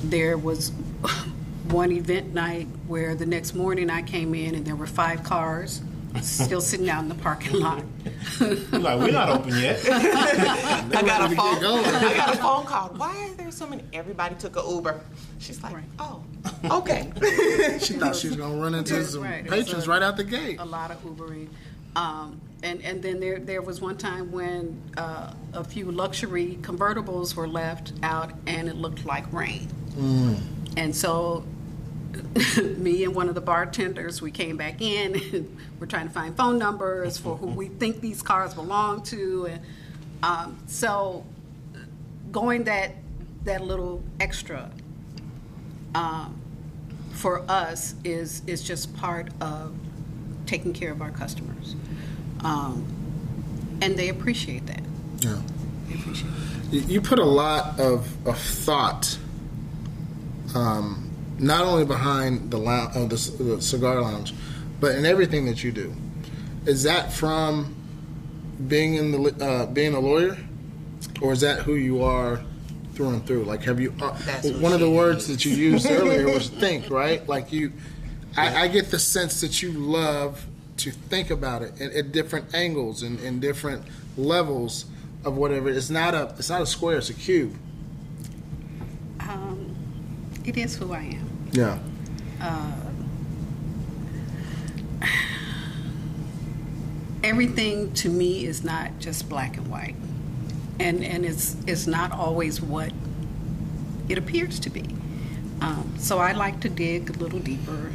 [0.05, 0.71] there was
[1.69, 5.83] one event night where the next morning I came in and there were five cars
[6.23, 7.83] still sitting out in the parking lot.
[8.41, 9.81] Like, we're not open yet.
[9.91, 11.65] I got a phone.
[11.65, 12.89] I got a phone call.
[12.97, 13.83] Why are there so many?
[13.93, 15.01] Everybody took a Uber.
[15.39, 15.85] She's like, Right.
[15.99, 16.23] oh,
[16.71, 17.11] okay.
[17.81, 20.25] She thought she was going to run into some Right, patrons a- right out the
[20.25, 20.59] gate.
[20.61, 21.49] a lot of Ubering.
[21.97, 27.35] Um, and, and then there, there was one time when uh, a few luxury convertibles
[27.35, 29.69] were left out and it looked like rain.
[30.77, 31.45] And so
[32.77, 36.37] me and one of the bartenders, we came back in and we're trying to find
[36.37, 39.47] phone numbers for who we think these cars belong to.
[39.47, 39.61] And
[40.23, 41.25] um, so
[42.33, 42.93] going that,
[43.45, 44.71] that little extra
[45.95, 46.41] um,
[47.13, 49.75] for us is is just part of
[50.47, 51.75] taking care of our customers,
[52.45, 52.85] um,
[53.81, 54.83] and they appreciate that.
[55.19, 55.41] Yeah.
[55.89, 56.73] They appreciate it.
[56.73, 59.19] You, you put a lot of, of thought,
[60.55, 64.35] um, not only behind the, lou- uh, the, the cigar lounge,
[64.81, 65.95] but in everything that you do.
[66.67, 67.75] Is that from
[68.67, 70.37] being in the uh, being a lawyer,
[71.23, 72.43] or is that who you are
[72.93, 73.45] through and through?
[73.45, 73.95] Like, have you?
[74.01, 74.11] Uh,
[74.59, 77.27] one of the she words that you used earlier was think, right?
[77.29, 77.73] Like you,
[78.37, 80.45] I, I get the sense that you love
[80.79, 83.83] to think about it at, at different angles and, and different
[84.17, 84.87] levels
[85.25, 85.69] of whatever.
[85.69, 86.99] It's not a it's not a square.
[86.99, 87.55] It's a cube.
[89.21, 89.75] Um,
[90.45, 91.49] it is who I am.
[91.53, 91.79] Yeah.
[92.41, 92.73] Uh,
[97.25, 99.97] Everything to me is not just black and white,
[100.79, 102.93] and and it's it's not always what
[104.09, 104.85] it appears to be.
[105.61, 107.93] Um, so I like to dig a little deeper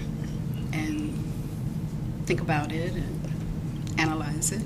[0.74, 1.03] and
[2.26, 4.61] think about it and analyze it.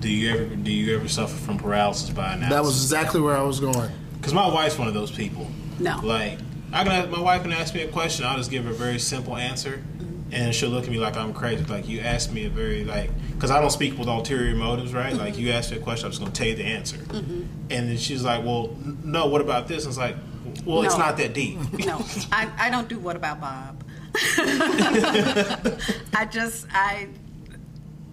[0.00, 2.50] Do you ever do you ever suffer from paralysis by analysis?
[2.50, 3.90] That was exactly where I was going.
[4.16, 5.46] because my wife's one of those people.
[5.78, 6.00] No.
[6.02, 6.38] Like
[6.72, 8.24] I can, my wife can ask me a question.
[8.24, 10.34] I'll just give her a very simple answer, Mm-hmm.
[10.34, 11.64] and she'll look at me like I'm crazy.
[11.64, 15.12] Like you asked me a very like because I don't speak with ulterior motives, right?
[15.14, 16.96] Like you asked me a question, I'm just going to tell you the answer.
[16.96, 17.42] Mm-hmm.
[17.70, 19.26] And then she's like, "Well, n- no.
[19.26, 20.16] What about this?" And it's like,
[20.64, 23.81] "Well, it's not that deep." No, I, I don't do what about Bob.
[26.14, 27.08] I just I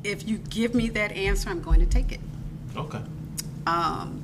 [0.04, 2.20] if you give me that answer, I'm going to take it.
[2.76, 3.02] okay.
[3.68, 4.24] Um,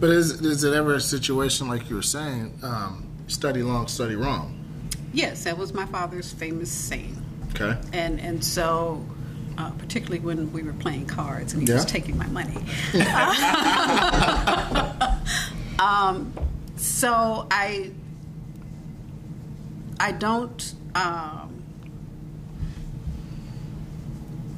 [0.00, 2.58] But is is it ever a situation like you were saying?
[2.62, 4.58] Um, study long, study wrong.
[5.12, 7.16] Yes, that was my father's famous saying.
[7.54, 7.78] Okay.
[7.92, 9.04] And and so,
[9.58, 12.56] uh, particularly when we were playing cards and he was taking my money.
[15.78, 16.32] um,
[16.76, 17.90] so I
[20.02, 20.74] I don't.
[20.96, 21.62] Um,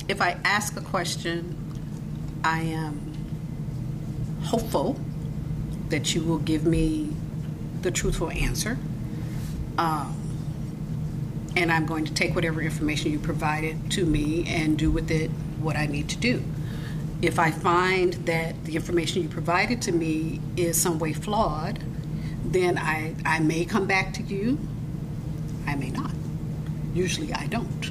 [0.08, 1.54] if I ask a question,
[2.42, 2.98] I am
[4.42, 4.98] hopeful
[5.90, 7.14] that you will give me
[7.82, 8.78] the truthful answer.
[9.76, 10.16] Um,
[11.56, 15.30] and I'm going to take whatever information you provided to me and do with it
[15.60, 16.42] what I need to do.
[17.20, 21.84] If I find that the information you provided to me is some way flawed,
[22.46, 24.58] then I, I may come back to you.
[25.66, 26.10] I may not.
[26.94, 27.90] Usually I don't.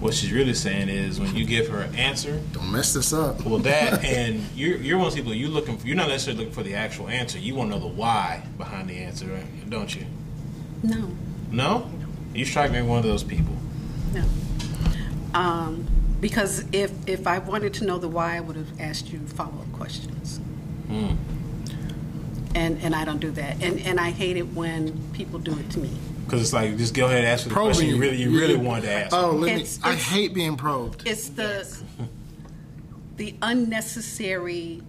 [0.00, 3.44] What she's really saying is when you give her an answer, Don't mess this up.
[3.44, 5.86] well, that and you're you're one of those people you looking for.
[5.86, 7.38] You're not necessarily looking for the actual answer.
[7.38, 9.46] You want to know the why behind the answer, right?
[9.70, 10.04] don't you?
[10.82, 11.10] No,
[11.50, 11.90] No,
[12.34, 13.54] you strike me as one of those people.
[14.12, 14.24] no.
[15.32, 15.86] Um,
[16.20, 19.58] because if, if I wanted to know the why, I would have asked you follow
[19.60, 20.40] up questions.
[22.54, 23.62] And, and I don't do that.
[23.62, 25.90] And, and I hate it when people do it to me.
[26.24, 28.00] Because it's like just go ahead and ask the Probing question you you.
[28.00, 29.14] really you really wanted to ask.
[29.14, 29.60] Oh, let me.
[29.60, 31.06] It's- I it's- hate being probed.
[31.06, 31.66] It's the
[33.16, 34.82] the unnecessary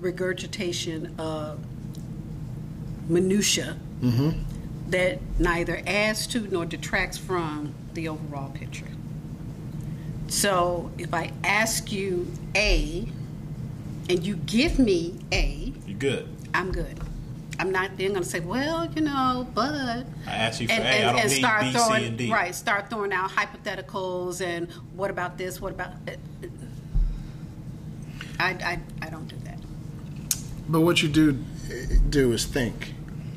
[0.00, 1.60] regurgitation of
[3.08, 4.38] minutia mm-hmm.
[4.90, 8.86] that neither adds to nor detracts from the overall picture.
[10.28, 13.06] So if I ask you A
[14.08, 16.33] and you give me A, You're good.
[16.54, 16.98] I'm good.
[17.58, 20.82] I'm not then going to say, well, you know, but I asked you for and,
[20.82, 20.86] A.
[20.86, 22.32] and, I don't and need start B, C, throwing and D.
[22.32, 25.60] right, start throwing out hypotheticals and what about this?
[25.60, 25.92] What about?
[26.08, 26.12] Uh,
[28.40, 29.58] I I, I don't do that.
[30.68, 31.38] But what you do
[31.70, 31.74] uh,
[32.08, 32.94] do is think.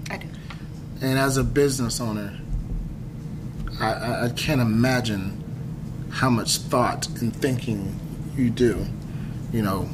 [0.09, 0.27] I do.
[1.01, 2.39] And as a business owner,
[3.79, 5.43] I, I, I can't imagine
[6.09, 7.99] how much thought and thinking
[8.35, 8.85] you do.
[9.51, 9.89] You know,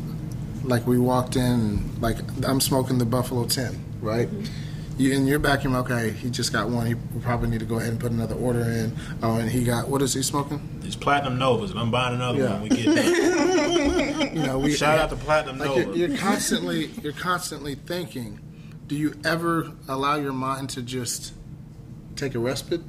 [0.64, 4.28] like we walked in, like I'm smoking the Buffalo 10, right?
[4.30, 5.00] Mm-hmm.
[5.00, 6.12] You in your back, you're okay.
[6.12, 6.86] He just got one.
[6.86, 8.96] He probably need to go ahead and put another order in.
[9.24, 10.62] Oh, and he got what is he smoking?
[10.84, 12.52] It's Platinum Novas, and I'm buying another Yeah.
[12.52, 14.30] one when we get there.
[14.34, 15.82] You know, we Shout out to Platinum like Nova.
[15.98, 18.40] you're, you're constantly you're constantly thinking.
[18.88, 21.34] Do you ever allow your mind to just
[22.16, 22.82] take a respite?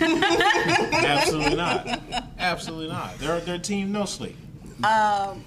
[0.00, 2.00] Absolutely not.
[2.38, 3.18] Absolutely not.
[3.18, 4.36] They're they're team no sleep.
[4.84, 5.44] Um,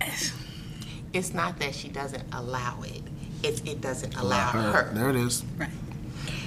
[1.12, 3.02] It's not that she doesn't allow it.
[3.42, 4.92] It's it doesn't allow her.
[4.94, 5.44] There it is.
[5.58, 5.68] Right.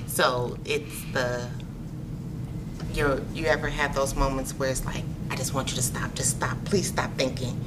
[0.08, 1.50] So it's the
[2.94, 6.14] you you ever have those moments where it's like, I just want you to stop,
[6.16, 7.60] just stop, please stop thinking.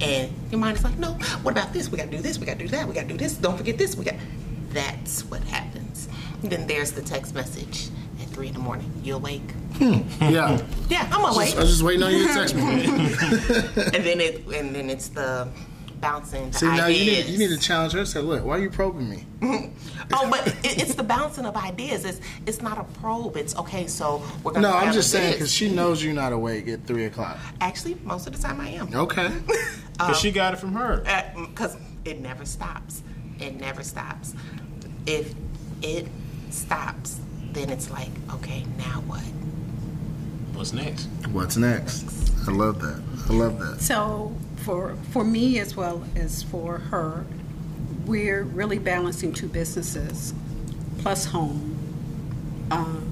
[0.00, 1.12] And your mind is like, no,
[1.42, 1.88] what about this?
[1.88, 3.96] We gotta do this, we gotta do that, we gotta do this, don't forget this,
[3.96, 4.16] we got
[4.70, 6.08] that's what happens.
[6.42, 8.01] then there's the text message at
[8.42, 8.90] three in the morning.
[9.04, 9.50] You awake?
[9.74, 10.00] Hmm.
[10.20, 10.60] Yeah.
[10.88, 11.54] Yeah, I'm awake.
[11.54, 12.62] I was just waiting on you to text me.
[12.62, 15.48] and then it and then it's the
[16.00, 18.04] bouncing the See now you need you need to challenge her.
[18.04, 19.24] Say, look, why are you probing me?
[20.14, 22.04] Oh, but it, it's the bouncing of ideas.
[22.04, 23.36] It's it's not a probe.
[23.36, 23.86] It's okay.
[23.86, 24.68] So we're gonna.
[24.68, 25.34] No, I'm have just saying this.
[25.36, 27.38] because she knows you're not awake at three o'clock.
[27.60, 28.92] Actually, most of the time I am.
[28.92, 29.30] Okay.
[29.92, 31.02] Because she got it from her.
[31.06, 33.02] Uh, because it never stops.
[33.38, 34.34] It never stops.
[35.06, 35.34] If
[35.82, 36.08] it
[36.50, 37.20] stops,
[37.52, 39.22] then it's like, okay, now what?
[40.54, 41.08] What's next?
[41.30, 42.48] What's next?
[42.48, 43.02] I love that.
[43.28, 43.80] I love that.
[43.80, 47.24] So for for me as well as for her,
[48.06, 50.34] we're really balancing two businesses
[50.98, 51.78] plus home.
[52.70, 53.08] Um,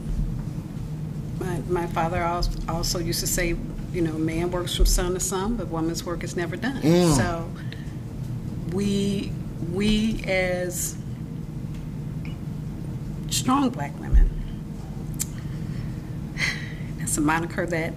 [1.38, 2.22] my, my father
[2.68, 3.57] also used to say,
[3.93, 6.82] you know, man works from sun to sun, but woman's work is never done.
[7.14, 7.51] So
[8.72, 9.32] we
[9.72, 10.97] we as
[13.30, 14.28] strong black women.
[16.98, 17.94] That's a moniker that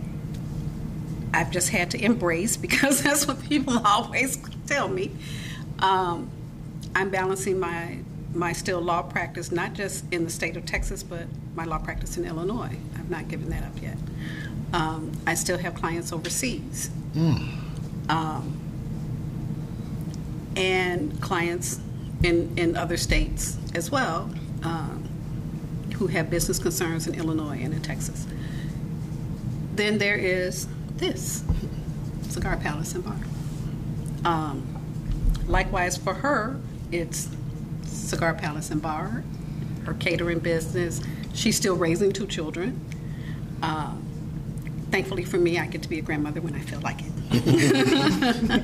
[1.33, 5.11] I've just had to embrace because that's what people always tell me.
[5.79, 6.29] Um,
[6.95, 7.99] I'm balancing my
[8.33, 12.17] my still law practice, not just in the state of Texas, but my law practice
[12.17, 12.75] in Illinois.
[12.97, 13.97] I've not given that up yet.
[14.73, 16.89] Um, I still have clients overseas,
[18.09, 18.59] um,
[20.55, 21.79] and clients
[22.23, 24.31] in in other states as well,
[24.63, 25.02] um,
[26.03, 28.27] who have business concerns in Illinois and in Texas.
[29.75, 31.45] Then there is this
[32.23, 33.15] Cigar Palace and Bar.
[34.25, 34.67] Um,
[35.47, 36.59] likewise, for her,
[36.91, 37.29] it's
[37.85, 39.23] Cigar Palace and Bar,
[39.85, 40.99] her catering business.
[41.33, 42.81] She's still raising two children.
[43.61, 44.03] Um,
[44.91, 47.11] thankfully for me, I get to be a grandmother when I feel like it.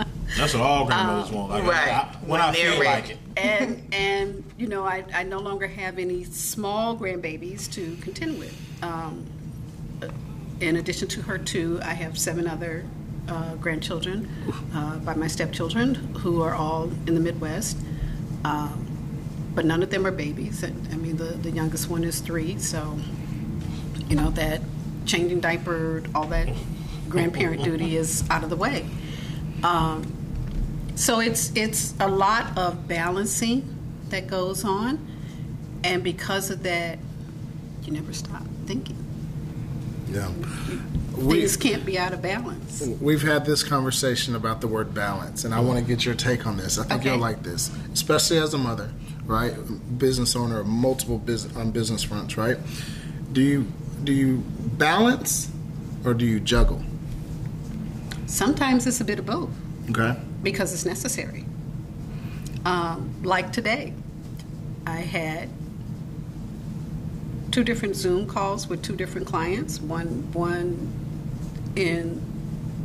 [0.38, 1.50] That's what all grandmothers want.
[1.50, 1.88] Like, right.
[1.90, 3.02] I, when, I When they're feel ready.
[3.02, 3.18] like it.
[3.36, 8.54] and and you know I, I no longer have any small grandbabies to contend with.
[8.82, 9.24] Um,
[10.60, 12.84] in addition to her two, I have seven other
[13.26, 14.28] uh, grandchildren
[14.74, 17.78] uh, by my stepchildren who are all in the Midwest.
[18.44, 18.86] Um,
[19.54, 20.62] but none of them are babies.
[20.62, 22.98] I, mean, the, the youngest one is three, so
[24.08, 24.60] you know that
[25.06, 26.48] changing diaper, all that
[27.08, 28.86] grandparent duty is out of the way.
[29.64, 30.12] Um,
[30.96, 33.79] so it's it's a lot of balancing
[34.10, 34.98] that goes on,
[35.84, 36.98] and because of that,
[37.84, 38.96] you never stop thinking.
[40.10, 40.30] Yeah.
[41.16, 42.82] We, Things can't be out of balance.
[43.00, 46.46] we've had this conversation about the word balance, and I want to get your take
[46.46, 46.78] on this.
[46.78, 47.10] I think Okay.
[47.10, 48.90] you'll like this, especially as a mother,
[49.26, 49.54] right?
[49.98, 52.56] Business owner of multiple business on business fronts, right?
[53.32, 53.66] Do you
[54.02, 54.38] do you
[54.78, 55.50] balance
[56.04, 56.82] or do you juggle?
[58.26, 59.50] Sometimes it's a bit of both
[59.90, 60.16] Okay.
[60.42, 61.44] because it's necessary.
[62.64, 63.94] Um, like today,
[64.86, 65.48] I had
[67.50, 69.80] two different Zoom calls with two different clients.
[69.80, 70.92] One one
[71.76, 72.20] in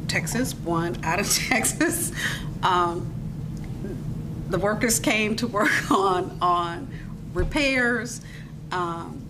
[0.08, 2.12] Texas, one out of Texas.
[2.64, 3.12] Um,
[4.50, 6.88] the workers came to work on on
[7.34, 8.22] repairs.
[8.72, 9.22] Um,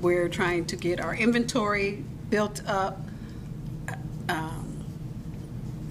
[0.00, 2.98] we're trying to get our inventory built up.
[4.28, 4.84] Um,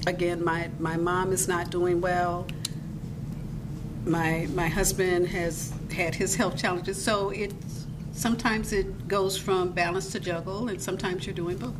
[0.07, 2.47] again, my, my mom is not doing well.
[4.05, 7.53] My my husband has had his health challenges, so it
[8.13, 11.73] sometimes it goes from balance to juggle, and sometimes you're doing both.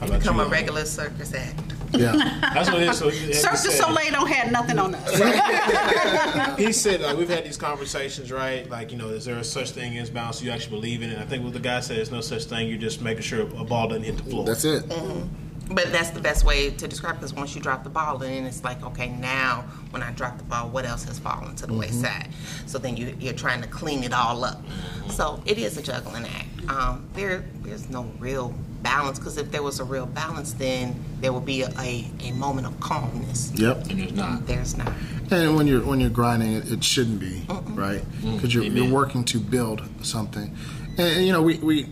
[0.00, 0.50] How about Become you, a Loni?
[0.50, 1.60] regular circus act.
[1.92, 2.12] Yeah.
[2.54, 2.98] That's what it is.
[2.98, 6.58] So you- Cirque du Soleil don't have nothing on us.
[6.58, 8.68] he said like we've had these conversations, right?
[8.70, 10.40] Like you know, is there a such thing as balance?
[10.42, 11.18] You actually believe in it?
[11.18, 12.68] I think what the guy said is no such thing.
[12.68, 14.44] You're just making sure a ball doesn't hit the floor.
[14.44, 14.48] Mm-hmm.
[14.48, 14.88] That's it.
[14.88, 15.28] Mm-hmm.
[15.70, 18.62] But that's the best way to describe because once you drop the ball, then it's
[18.64, 22.28] like, okay, now when I drop the ball, what else has fallen to the wayside?
[22.66, 24.62] So then you, you're trying to clean it all up.
[25.08, 26.48] So it is a juggling act.
[26.68, 31.32] Um, there, there's no real balance because if there was a real balance, then there
[31.32, 33.52] would be a, a, a moment of calmness.
[33.54, 33.88] Yep.
[33.88, 34.46] And there's not.
[34.46, 34.92] There's not.
[35.30, 39.24] And when you're when you're grinding, it, it shouldn't be right because you're, you're working
[39.26, 40.54] to build something.
[40.98, 41.86] And, and, you know, we, we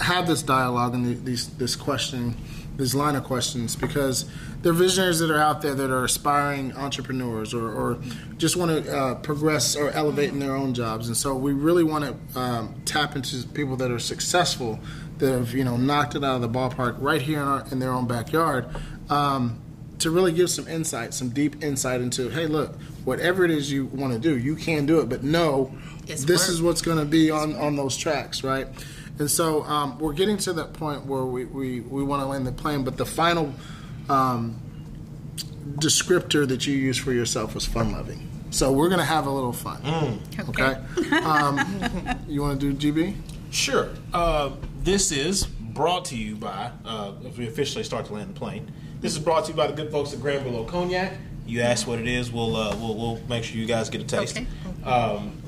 [0.00, 2.36] have this dialogue and the, these this question,
[2.76, 4.26] this line of questions because
[4.62, 7.98] there are visionaries that are out there that are aspiring entrepreneurs or, or
[8.36, 11.08] just want to uh, progress or elevate in their own jobs.
[11.08, 14.78] And so we really want to um, tap into people that are successful
[15.18, 17.78] that have you know knocked it out of the ballpark right here in, our, in
[17.78, 18.66] their own backyard.
[19.08, 19.60] Um,
[19.98, 23.86] to really give some insight, some deep insight into, hey, look, whatever it is you
[23.86, 25.74] want to do, you can do it, but no,
[26.06, 26.48] this work.
[26.50, 28.66] is what's going to be on, on those tracks, right?
[29.18, 32.46] And so um, we're getting to that point where we, we, we want to land
[32.46, 33.54] the plane, but the final
[34.08, 34.60] um,
[35.76, 38.28] descriptor that you use for yourself was fun loving.
[38.50, 40.20] So we're going to have a little fun.
[40.48, 40.76] Okay.
[41.24, 41.58] um,
[42.28, 43.16] you want to do GB?
[43.50, 43.90] Sure.
[44.12, 44.52] Uh,
[44.82, 48.70] this is brought to you by, uh, if we officially start to land the plane,
[49.00, 51.14] this is brought to you by the good folks at Grand Brulot Cognac.
[51.46, 54.04] You ask what it is, we'll, uh, we'll, we'll make sure you guys get a
[54.04, 54.36] taste.
[54.36, 54.46] Okay.
[54.90, 55.42] Um,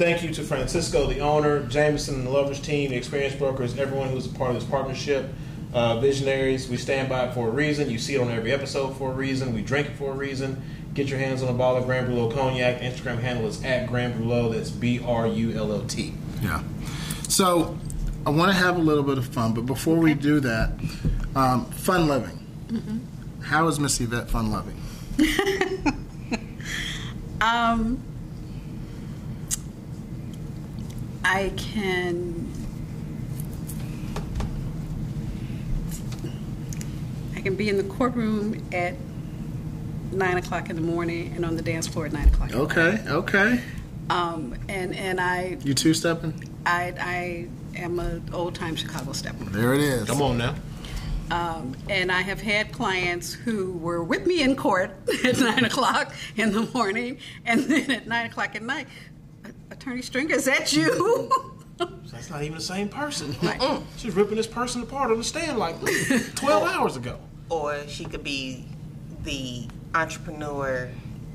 [0.00, 4.08] thank you to Francisco, the owner, Jameson and the Lovers team, the experienced brokers, everyone
[4.08, 5.28] who's a part of this partnership.
[5.74, 7.90] Uh, visionaries, we stand by it for a reason.
[7.90, 9.54] You see it on every episode for a reason.
[9.54, 10.62] We drink it for a reason.
[10.94, 12.80] Get your hands on a bottle of Grand Brulot Cognac.
[12.80, 14.54] Instagram handle is at Grand Brulot.
[14.54, 16.14] That's B R U L O T.
[16.40, 16.62] Yeah.
[17.28, 17.76] So
[18.24, 20.72] I want to have a little bit of fun, but before we do that,
[21.36, 22.38] um, fun loving.
[23.42, 24.80] How is Miss Yvette fun loving?
[27.40, 28.02] Um,
[31.24, 32.50] I can.
[37.36, 38.94] I can be in the courtroom at
[40.12, 42.50] nine o'clock in the morning and on the dance floor at nine o'clock.
[42.50, 42.62] at night.
[42.62, 43.60] Okay, okay.
[44.10, 46.34] Um, and and I You two stepping?
[46.66, 47.48] I I
[47.78, 49.44] am a old time Chicago stepper.
[49.44, 50.06] There it is.
[50.08, 50.54] Come on now.
[51.30, 54.90] Um, and I have had clients who were with me in court
[55.24, 58.88] at nine o'clock in the morning, and then at nine o'clock at night,
[59.70, 61.30] Attorney Stringer, is that you?
[62.10, 63.34] That's not even the same person.
[63.96, 65.76] She's ripping this person apart on the stand like
[66.34, 67.18] 12 hours ago.
[67.48, 68.66] Or she could be
[69.24, 70.90] the entrepreneur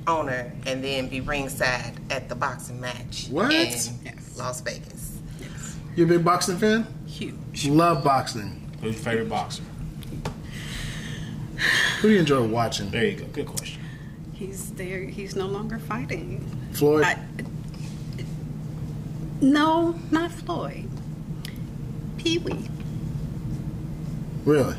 [0.08, 3.46] owner and then be ringside at the boxing match What?
[3.52, 3.92] in Yes.
[4.38, 5.18] Las Vegas.
[5.42, 5.78] Yes.
[5.96, 6.86] You a big boxing fan?
[7.08, 7.68] Huge.
[7.68, 8.70] Love boxing.
[8.82, 9.64] Who's your favorite boxer?
[12.02, 12.92] Who do you enjoy watching?
[12.92, 13.26] There you go.
[13.28, 13.82] Good question.
[14.34, 15.00] He's there.
[15.06, 16.46] He's no longer fighting.
[16.74, 17.06] Floyd?
[17.06, 17.18] I,
[19.46, 20.90] no, not Floyd.
[22.18, 22.70] Pee Wee.
[24.44, 24.76] really?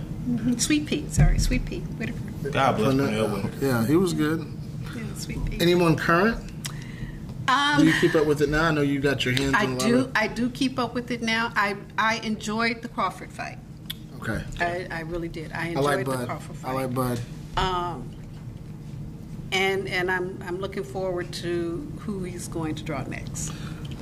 [0.58, 1.06] Sweet Pea.
[1.08, 1.80] Sorry, Sweet Pea.
[1.80, 2.18] Whitaker.
[2.50, 4.46] God bless Pernell- Pernell Yeah, he was good.
[4.94, 5.58] Yeah, sweet pea.
[5.60, 6.38] Anyone current?
[7.48, 8.64] Um, Do you keep up with it now?
[8.64, 9.98] I know you got your hands I on do.
[10.00, 11.52] of- I do keep up with it now.
[11.56, 13.58] I I enjoyed the Crawford fight.
[14.20, 14.42] Okay.
[14.60, 15.52] I, I really did.
[15.52, 16.26] I I enjoyed like the Bud.
[16.26, 16.70] Crawford fight.
[16.70, 17.20] I like Bud.
[17.56, 18.10] Um,
[19.52, 23.52] and and I'm I'm looking forward to who he's going to draw next.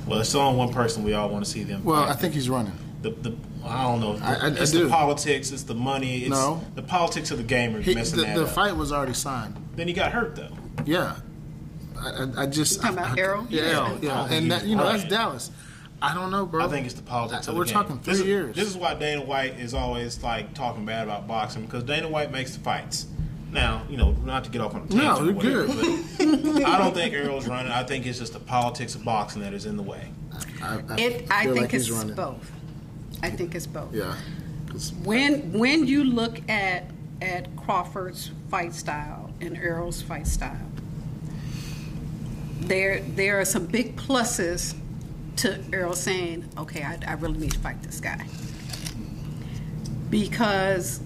[0.07, 1.83] Well, it's only one person we all want to see them.
[1.83, 2.11] Well, fight.
[2.11, 2.73] I think he's running.
[3.01, 3.35] the, the
[3.65, 4.19] I don't know.
[4.23, 4.83] I- I- I it's do.
[4.83, 5.51] the politics.
[5.51, 6.19] It's the money.
[6.19, 6.63] It's No.
[6.75, 8.49] the politics of the game are He, messing the that the up.
[8.49, 9.55] fight was already signed.
[9.75, 10.49] Then he got hurt though.
[10.85, 11.15] Yeah.
[11.99, 12.75] I, I, I just.
[12.75, 13.47] You talking about I- Errol?
[13.49, 13.67] Yeah, Yeah.
[13.69, 14.27] Errol, I don't yeah.
[14.31, 15.03] And that, you know, that's.
[15.05, 15.49] Dallas.
[16.01, 16.63] I don't know, bro.
[16.65, 17.73] I think it's the politics Uh, of the we're game.
[17.73, 18.55] talking This three is- years.
[18.55, 22.31] This is why Dana White is always like talking bad about boxing because Dana White
[22.31, 23.07] makes the fights.
[23.55, 25.03] Now, you know, not to get off on a tangent.
[25.03, 25.33] No, or you're
[25.65, 26.43] whatever, good.
[26.53, 27.71] but I don't think Errol's running.
[27.71, 30.09] I think it's just the politics of boxing that is in the way.
[30.61, 31.27] I, I It.
[31.31, 32.15] I think like it's running.
[32.15, 32.51] both.
[33.23, 33.93] I think it's both.
[33.93, 34.15] Yeah.
[34.67, 36.91] 'Cause- When when you look at
[37.21, 40.69] at Crawford's fight style and Errol's fight style,
[42.59, 44.75] there there are some big pluses
[45.37, 48.25] to Errol saying, "Okay, I, I really need to fight this guy,"
[50.09, 50.99] because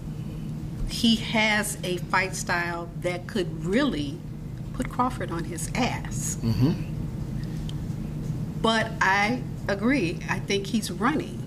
[0.92, 4.18] he has a fight style that could really
[4.74, 6.38] put Crawford on his ass.
[6.42, 6.72] Mm-hmm.
[8.62, 10.20] But I agree.
[10.28, 11.42] I think he's running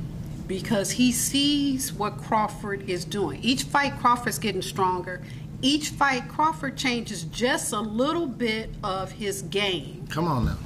[0.47, 3.41] because he sees what Crawford is doing.
[3.43, 5.21] Each fight, Crawford's getting stronger.
[5.61, 10.07] Each fight, Crawford changes just a little bit of his game.
[10.09, 10.57] Come on now.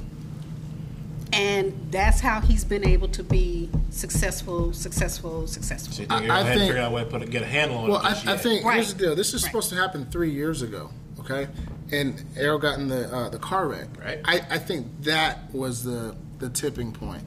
[1.32, 5.92] And that's how he's been able to be successful, successful, successful.
[5.94, 7.42] So you I- think Errol I hadn't think- figured out a way to put, get
[7.42, 8.74] a handle on Well, it I, I think Right.
[8.76, 9.16] here's the deal.
[9.16, 9.48] This is Right.
[9.50, 11.48] supposed to happen three years ago, okay?
[11.92, 13.88] And Errol got in the uh, the car wreck.
[13.98, 14.20] Right.
[14.24, 17.24] I, I think that was the the tipping point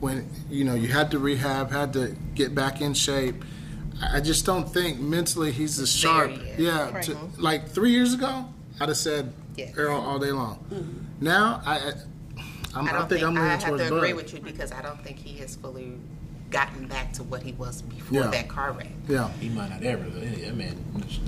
[0.00, 3.42] when you know you had to rehab, had to get back in shape.
[4.02, 6.30] I I just don't think mentally he's as sharp.
[6.30, 6.58] yet.
[6.60, 7.02] Yeah, Right.
[7.04, 8.44] to, like three years ago,
[8.78, 9.72] I'd have said Yes.
[9.78, 10.58] Errol all day long.
[11.18, 11.92] Now I, I,
[12.76, 14.16] I'm, I I, don't think, think, I'm I leaning have towards to agree Bud.
[14.22, 15.94] with you because I don't think he has fully
[16.50, 18.26] gotten back to what he was before Yeah.
[18.28, 18.88] that car wreck.
[19.08, 19.30] Yeah.
[19.40, 20.04] he might not ever.
[20.04, 20.76] I mean,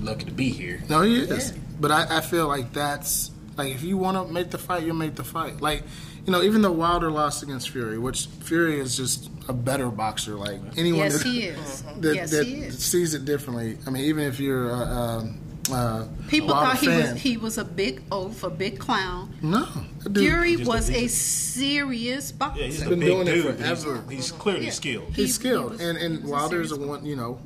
[0.01, 0.81] lucky to be here.
[0.89, 1.53] No, he is.
[1.81, 4.95] But I, I feel like that's like if you want to make the fight, you'll
[4.95, 5.61] make the fight.
[5.61, 5.83] Like,
[6.25, 10.35] you know, even though Wilder lost against Fury, which Fury is just a better boxer.
[10.35, 11.83] Like anyone Yes, that, he is.
[12.01, 12.79] that, yes, that he is.
[12.85, 13.79] sees it differently.
[13.87, 15.41] I mean, even if you're a, um
[15.73, 19.33] uh, People Wilder thought he was he was a big oaf, a big clown.
[19.43, 19.67] no,
[20.03, 22.61] that dude, Fury Just a- was a he's serious boxer.
[22.61, 23.45] Yeah, he's a been doing it dude.
[23.61, 24.05] He's- forever.
[24.11, 24.71] He's, clearly Yeah.
[24.73, 25.07] skilled.
[25.09, 27.39] he's he- he skilled, was- and he and was a a one, you know,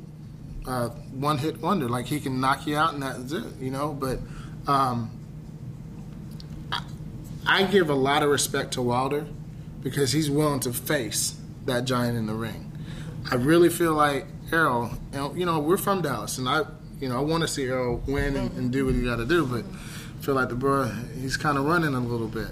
[0.67, 1.89] uh, one hit wonder.
[1.89, 3.45] Like he can knock you out, and that's it.
[3.61, 4.19] You know, but.
[4.67, 5.11] Um,
[7.47, 9.27] I give a lot of respect to Wilder
[9.83, 11.35] because he's willing to face
[11.67, 12.71] that giant in the ring.
[13.31, 16.63] I really feel like Errol, and, you know, we're from Dallas, and I,
[17.03, 19.27] you know, I want to see Errol win and, and do what he got to
[19.27, 20.85] do, but I feel like the bro,
[21.21, 22.47] he's kind of running a little bit.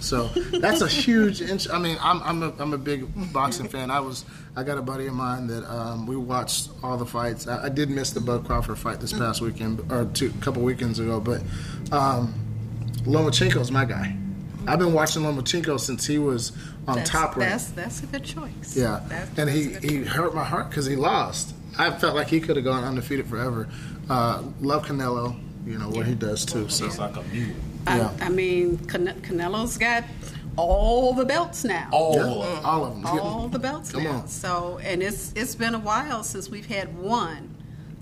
[0.00, 0.24] So
[0.60, 1.40] that's a huge.
[1.40, 3.92] Inch, I mean, I'm I'm a, I'm a big boxing fan.
[3.92, 4.24] I was
[4.56, 7.46] I got a buddy of mine that um, we watched all the fights.
[7.46, 10.98] I, I did miss the Bud Crawford fight this past weekend or two couple weekends
[10.98, 11.40] ago, but
[11.92, 12.34] um,
[13.04, 14.16] Lomachenko's my guy.
[14.66, 16.50] I've been watching Lomachenko since he was
[16.88, 17.52] on That's, top rank.
[17.52, 18.76] that's that's a good choice.
[18.76, 21.54] Yeah, That's- and that's he, he hurt my heart because he lost.
[21.78, 23.68] I felt like he could have gone undefeated forever.
[24.10, 26.68] Uh, love Canelo, you know what he does too.
[26.68, 27.54] So It's like a mule.
[27.86, 28.10] yeah.
[28.20, 30.04] I, I mean, Cane- Canelo's got
[30.56, 31.88] all the belts now.
[31.92, 33.06] Oh, Yeah, all of them.
[33.06, 34.10] all the belts Come now.
[34.22, 34.28] on.
[34.28, 37.54] So, and it's it's been a while since we've had one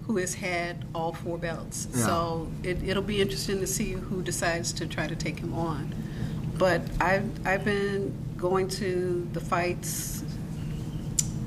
[0.07, 1.89] who has had all four belts.
[1.93, 2.07] Yeah.
[2.07, 5.95] So it, it'll be interesting to see who decides to try to take him on.
[6.57, 10.23] But I've I've been going to the fights.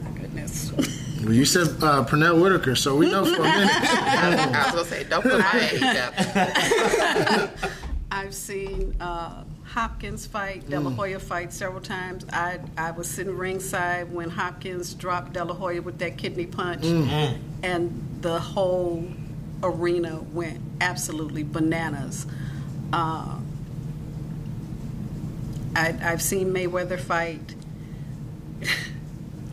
[0.03, 0.71] My goodness.
[1.23, 3.69] Well, you said uh, Pernell Whitaker, so we know for a minute.
[3.73, 7.49] I was gonna say, don't put my age up.
[8.11, 10.85] I've seen uh, Hopkins fight, De Mm.
[10.85, 12.25] La Hoya fight several times.
[12.31, 16.83] I I was sitting ringside when Hopkins dropped De La Hoya with that kidney punch,
[16.83, 17.37] Mm.
[17.63, 19.05] and the whole
[19.61, 22.25] arena went absolutely bananas.
[22.93, 23.35] Uh,
[25.75, 27.55] I, I've seen Mayweather fight.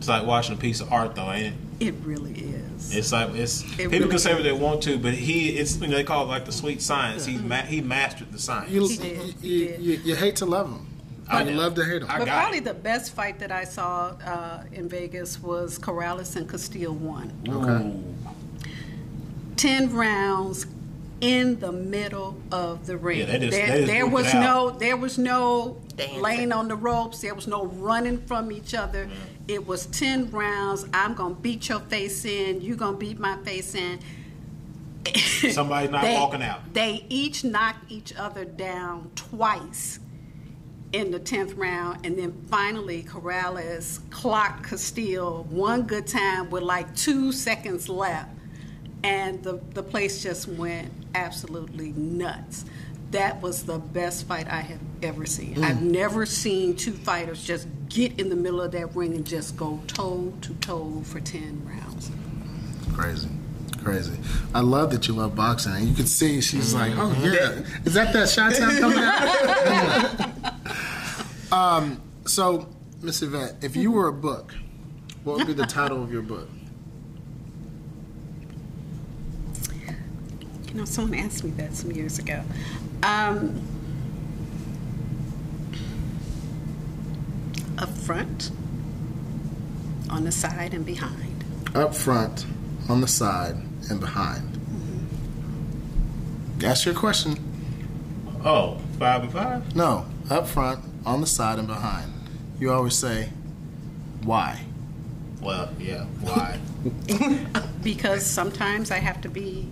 [0.07, 1.87] it's like watching a piece of art, though, ain't it?
[1.87, 2.95] It really is.
[2.95, 5.75] It's like it's It people really can say what they want to, but he it's
[5.81, 7.25] you know, they call it like the sweet science.
[7.25, 8.71] He ma- he mastered the science.
[8.71, 9.81] You, He did, he you, did.
[9.81, 10.87] you, you hate to love him.
[11.29, 11.57] I you know.
[11.57, 12.07] love to hate him.
[12.07, 12.63] But probably it.
[12.63, 17.33] the best fight that I saw uh, in Vegas was Corrales and Castillo one.
[17.49, 18.73] Okay.
[19.57, 20.67] 10 rounds
[21.19, 23.19] in the middle of the ring.
[23.19, 26.21] Yeah, they just- there they there was it no there was no Dancing.
[26.21, 29.05] laying on the ropes, there was no running from each other.
[29.05, 29.11] Mm.
[29.47, 30.85] It was 10 rounds.
[30.93, 33.99] I'm going to beat your face in, you're going to beat my face in.
[35.51, 36.73] Somebody's not they, walking out.
[36.73, 39.99] They each knocked each other down twice
[40.93, 46.95] in the 10th round, and then finally Corrales clocked Castillo one good time with like
[46.95, 48.29] two seconds left,
[49.03, 52.65] and the, the place just went absolutely nuts.
[53.11, 55.63] That was the best fight I have ever seen.
[55.63, 59.55] I've never seen two fighters just get in the middle of that ring and just
[59.55, 62.11] go toe to toe for 10 rounds.
[62.93, 63.29] Crazy.
[63.83, 64.17] Crazy.
[64.53, 65.73] I love that you love boxing.
[65.73, 67.63] And you can see she's like, oh, yeah.
[67.85, 70.31] Is that that shot time coming out?
[71.53, 72.67] um, so,
[73.01, 74.53] Miss Yvette, if you were a book,
[75.23, 76.49] what would be the title of your book?
[80.67, 82.43] You know, someone asked me that some years ago.
[83.03, 83.61] Um,
[87.77, 88.51] up front,
[90.09, 91.43] on the side, and behind.
[91.75, 92.45] Up front,
[92.89, 93.55] on the side,
[93.89, 94.59] and behind.
[96.63, 97.35] Ask your question.
[98.43, 99.75] Oh, five and five?
[99.75, 102.11] No, up front, on the side, and behind.
[102.59, 103.29] You always say,
[104.23, 104.61] why?
[105.41, 106.05] Well, yeah.
[106.21, 106.59] Why?
[107.83, 109.69] Because sometimes I have to be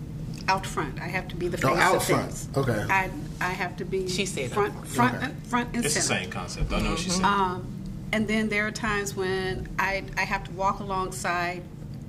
[0.47, 0.99] out front.
[1.01, 2.31] I have to be the face Oh, out of front.
[2.31, 2.49] things.
[2.57, 2.85] Okay.
[2.89, 3.09] I
[3.41, 5.31] I have to be She said front, front, Okay.
[5.47, 6.71] front and it's the same concept.
[6.71, 7.23] I know what she said.
[7.25, 7.65] Um,
[8.11, 11.63] and then there are times when I, I have to walk alongside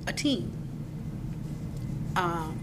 [0.07, 0.51] a team.
[2.15, 2.57] Um,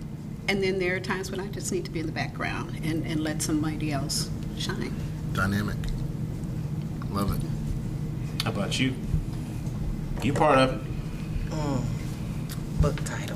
[0.48, 3.06] and then there are times when I just need to be in the background and,
[3.06, 4.94] and let somebody else shine.
[5.32, 5.76] Dynamic.
[7.10, 8.44] Love it.
[8.44, 8.94] How about you?
[10.22, 10.80] You part of it.
[12.80, 13.33] Book title.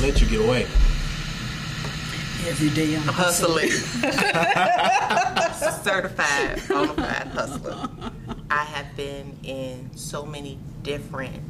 [0.00, 0.62] I'm gonna let you get away.
[2.48, 3.68] Every day I'm Hustling.
[5.82, 7.86] Certified bona fide hustler.
[8.50, 11.42] I have been in so many different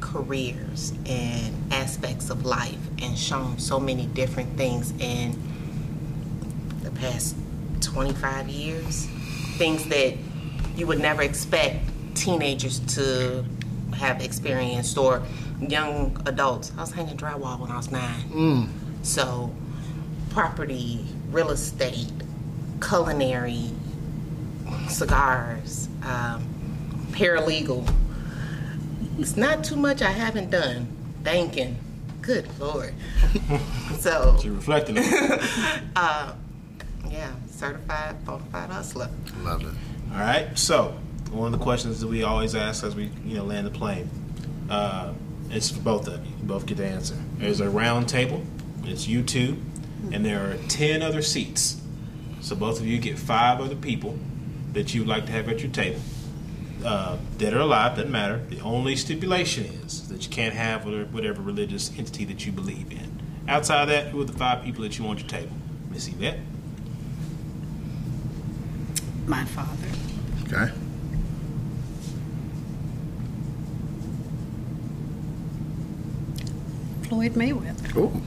[0.00, 5.40] careers and aspects of life and shown so many different things in
[6.82, 7.34] the past
[7.80, 9.06] 25 years.
[9.56, 10.12] Things that
[10.76, 11.82] you would never expect
[12.14, 13.42] teenagers to
[13.94, 15.22] have experienced or
[15.60, 16.72] young adults.
[16.76, 18.68] I was hanging drywall when I was nine.
[19.02, 19.54] So,
[20.30, 22.12] property, real estate,
[22.80, 23.70] culinary,
[24.88, 26.46] cigars, um,
[27.12, 27.88] paralegal.
[29.18, 30.88] It's not too much I haven't done.
[31.22, 31.78] Banking.
[32.20, 32.92] Good Lord.
[33.98, 35.40] so, You're reflecting on it.
[37.10, 39.08] yeah, certified bona fide hustler.
[39.42, 39.72] Love it.
[40.12, 40.56] All right.
[40.58, 40.96] So,
[41.30, 44.10] one of the questions that we always ask as we, you know, land the plane,
[44.68, 45.12] uh,
[45.50, 46.32] it's for both of you.
[46.40, 47.16] You both get to answer.
[47.38, 48.42] There's a round table.
[48.84, 49.58] It's you two,
[50.12, 51.80] and there are ten other seats.
[52.40, 54.18] So both of you get five other people
[54.72, 56.00] that you would like to have at your table.
[56.84, 58.38] Uh, dead or alive, doesn't matter.
[58.50, 62.92] The only stipulation is that you can't have whatever, whatever religious entity that you believe
[62.92, 63.20] in.
[63.48, 65.56] Outside of that, who are the five people that you want at your table?
[65.90, 66.38] Miss Yvette.
[69.26, 69.88] my father,
[70.44, 70.72] Okay.
[77.08, 78.20] Floyd Mayweather, Ooh.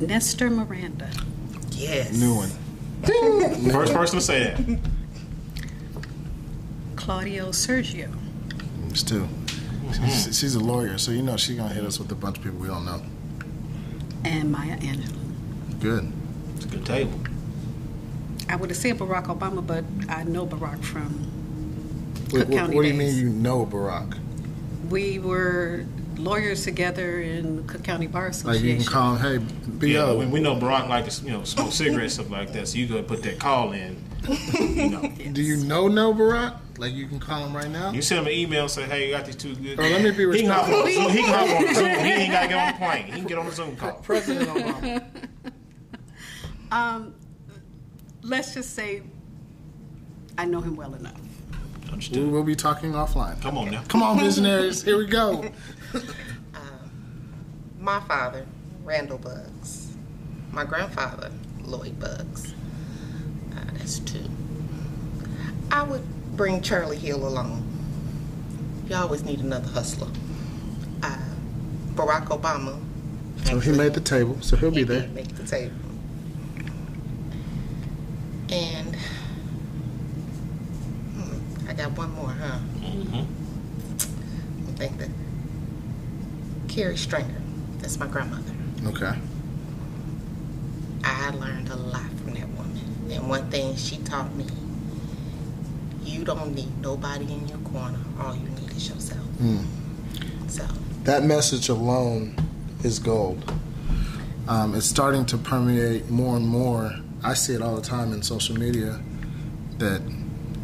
[0.00, 1.10] Nestor Miranda,
[1.72, 2.16] Yes.
[2.18, 2.50] New one.
[3.72, 4.78] First person to say that.
[6.96, 8.10] Claudio Sergio,
[8.90, 9.22] It's two.
[9.22, 10.04] Mm-hmm.
[10.06, 12.44] She's, she's a lawyer, so you know she's gonna hit us with a bunch of
[12.44, 13.02] people we don't know.
[14.24, 15.80] and Maya Angelou.
[15.80, 16.12] Good.
[16.56, 17.18] It's a good table.
[18.48, 21.08] I would have said Barack Obama, but I know Barack from
[22.30, 23.16] What, Cook what- County what do you days.
[23.16, 24.18] mean you know Barack?
[24.90, 25.86] We were
[26.16, 28.46] lawyers together in the Cook County Bar Association.
[28.48, 28.78] Like Association.
[28.78, 31.72] you can call him, hey, Yeah, we, we know Barack like to you know smoke
[31.72, 32.68] cigarettes stuff like that.
[32.68, 33.96] So you go put that call in.
[34.28, 35.00] You know,
[35.32, 36.56] Do you know no Barack?
[36.78, 37.92] Like you can call him right now?
[37.92, 40.02] you send him an email and say, "Hey, you got these two good." Oh, let
[40.02, 41.86] me be He can hop on He can hop on Zoom.
[41.86, 43.06] He ain't got to get on the plane.
[43.06, 43.92] He can get on the Zoom call.
[44.02, 45.04] President Obama.
[46.72, 47.14] Um,
[48.22, 49.02] let's just say
[50.38, 51.20] I know him well enough.
[51.90, 52.30] We Understood.
[52.30, 53.40] will be talking offline.
[53.42, 53.82] Come on now.
[53.88, 54.82] Come on, visionaries.
[54.82, 55.50] Here we go.
[57.80, 58.46] My father,
[58.84, 59.96] Randall Bugs.
[60.52, 61.30] My grandfather,
[61.62, 62.54] Lloyd Bugs.
[63.52, 64.24] Uh, that's two.
[65.70, 66.02] I would
[66.36, 67.66] bring Charlie Hill along.
[68.88, 70.08] You always need another hustler.
[71.02, 71.16] Uh,
[71.94, 72.78] Barack Obama.
[73.44, 75.08] So he made the table, so he'll be there.
[75.08, 75.74] Make the table.
[78.50, 78.98] And I
[81.80, 82.58] got one more, huh?
[82.76, 84.68] Mm-hmm.
[84.68, 85.08] I think that
[86.68, 87.40] Carrie Stringer.
[87.78, 88.52] That's my grandmother.
[88.84, 89.12] Okay.
[91.02, 93.08] I learned a lot from that woman.
[93.10, 94.44] And one thing she taught me,
[96.04, 97.98] you don't need nobody in your corner.
[98.20, 99.26] All you need is yourself.
[99.40, 99.64] Mm.
[100.48, 100.66] So
[101.04, 102.34] That message alone
[102.84, 103.50] is gold.
[104.48, 106.94] Um, it's starting to permeate more and more.
[107.22, 109.00] I see it all the time in social media
[109.78, 110.02] that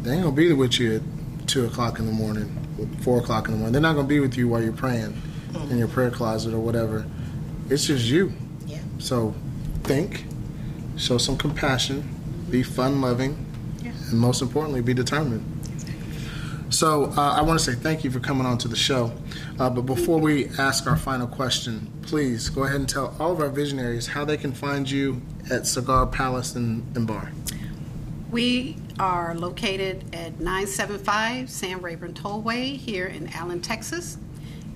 [0.03, 2.55] they ain't gonna be with you at two o'clock in the morning,
[3.01, 3.73] four o'clock in the morning.
[3.73, 5.19] They're not gonna be with you while you're praying
[5.69, 7.05] in your prayer closet or whatever.
[7.69, 8.31] It's just you.
[8.65, 9.33] yeah, So
[9.83, 10.25] think,
[10.97, 12.07] show some compassion,
[12.49, 13.45] be fun loving,
[13.83, 13.91] Yeah.
[14.09, 15.43] and most importantly, be determined.
[16.69, 19.11] So uh, I want to say thank you for coming on to the show.
[19.57, 23.39] Uh, but before we ask our final question, please go ahead and tell all of
[23.39, 27.31] our visionaries how they can find you at Cigar Palace and, and Bar.
[28.31, 34.17] We are located at 975 Sam Rayburn Tollway here in Allen, Texas.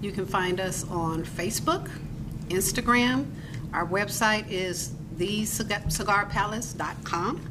[0.02, 1.90] You can find us on Facebook,
[2.50, 3.28] Instagram.
[3.74, 7.48] Our website is thecigarpalace.com.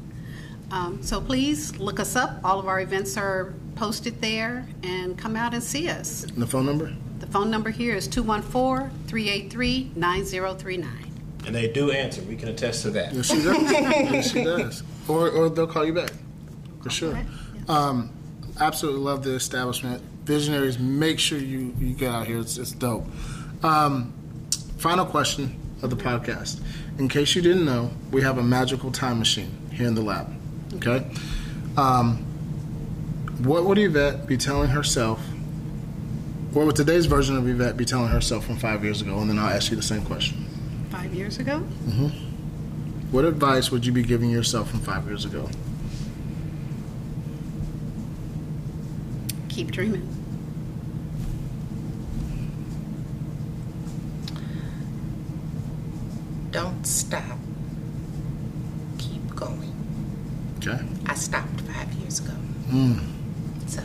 [0.71, 2.39] Um, so please look us up.
[2.45, 6.25] All of our events are posted there and come out and see us.
[6.25, 6.93] And the phone number?
[7.18, 11.07] The phone number here is 214 383 9039.
[11.47, 12.21] And they do answer.
[12.23, 13.14] We can attest to that.
[13.14, 13.62] Yes, she does.
[13.73, 14.83] yes, she does.
[15.09, 16.12] Or, or they'll call you back,
[16.83, 17.12] for sure.
[17.14, 17.26] Right,
[17.68, 18.11] Um,
[18.59, 20.03] absolutely love the establishment.
[20.24, 22.39] Visionaries, make sure you, you get out here.
[22.39, 23.07] It's, it's dope.
[23.62, 24.12] Um,
[24.78, 26.61] final question of the podcast.
[26.99, 30.33] In case you didn't know, we have a magical time machine here in the lab.
[30.76, 31.07] Okay?
[31.76, 32.18] Um,
[33.43, 35.20] what would Yvette be telling herself?
[36.53, 39.18] What would today's version of Yvette be telling herself from five years ago?
[39.18, 40.45] And then I'll ask you the same question.
[40.91, 41.62] Five years ago?
[41.87, 42.11] Mhm.
[43.12, 45.49] What advice would you be giving yourself from five years ago?
[49.51, 50.09] Keep dreaming.
[56.51, 57.38] don't stop.
[58.98, 59.72] Keep going.
[60.59, 60.78] Okay.
[61.07, 62.32] I stopped five years ago.
[62.68, 63.01] Mm.
[63.66, 63.82] So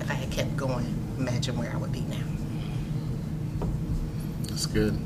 [0.00, 0.86] if I had kept going,
[1.18, 2.16] imagine where I would be now.
[4.44, 4.98] That's good.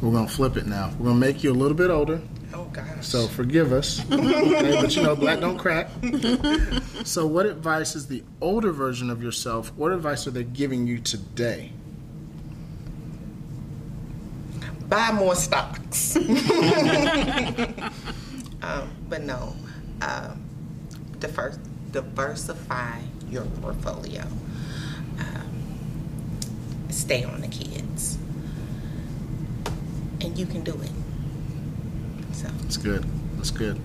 [0.00, 0.92] We're gonna flip it now.
[0.98, 2.20] We're gonna make you a little bit older,
[2.56, 3.06] Oh gosh.
[3.06, 4.00] so forgive us.
[4.12, 5.90] okay, but you know, black don't crack.
[7.04, 9.72] so, what advice is the older version of yourself?
[9.76, 11.72] What advice are they giving you today?
[14.88, 16.16] buy more stocks.
[16.16, 16.24] um,
[19.08, 19.54] but no,
[20.00, 20.42] um,
[21.18, 21.58] divers-
[21.92, 24.22] diversify your portfolio.
[25.18, 28.18] Um, stay on the kids,
[30.20, 30.90] and you can do it.
[32.36, 33.02] So That's good.
[33.36, 33.80] That's good.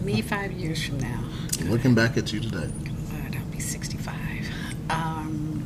[0.04, 1.22] Me five years from now.
[1.62, 2.68] Looking back at you today.
[3.12, 4.16] Lord, I'll be 65.
[4.90, 5.62] Um,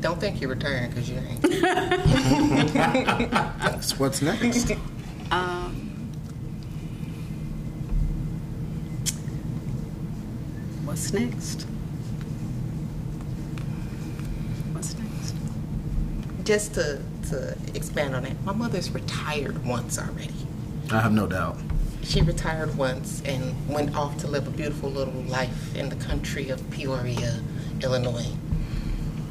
[0.00, 1.40] don't think you're retiring because you ain't.
[3.30, 4.72] That's what's next.
[5.30, 6.10] um,
[10.84, 11.62] what's next?
[14.72, 15.34] What's next?
[16.48, 20.32] Just to to expand on that, my mother's retired once already.
[20.90, 21.58] I have no doubt.
[22.02, 26.48] She retired once and went off to live a beautiful little life in the country
[26.48, 27.42] of Peoria,
[27.82, 28.32] Illinois.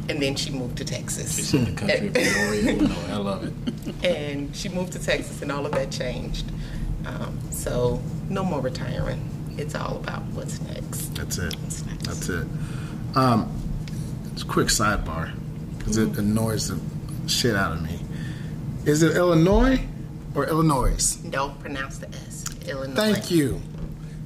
[0.10, 1.38] And then she moved to Texas.
[1.38, 3.10] She's in the country of Peoria, Illinois.
[3.10, 3.96] I love it.
[4.06, 6.46] and she moved to Texas, and all of that changed.
[7.04, 8.00] Um, so
[8.30, 9.28] no more retiring.
[9.58, 11.16] It's all about what's next.
[11.16, 11.56] That's it.
[11.62, 12.06] What's next?
[12.06, 12.48] That's it.
[13.16, 13.52] Um,
[14.34, 15.34] just a quick sidebar,
[15.80, 16.80] because it annoys the
[17.28, 18.00] shit out of me.
[18.86, 19.80] Is it Illinois
[20.36, 21.16] or Illinois?
[21.30, 22.46] Don't pronounce the S.
[22.68, 22.96] Illinois.
[22.96, 23.62] Thank you.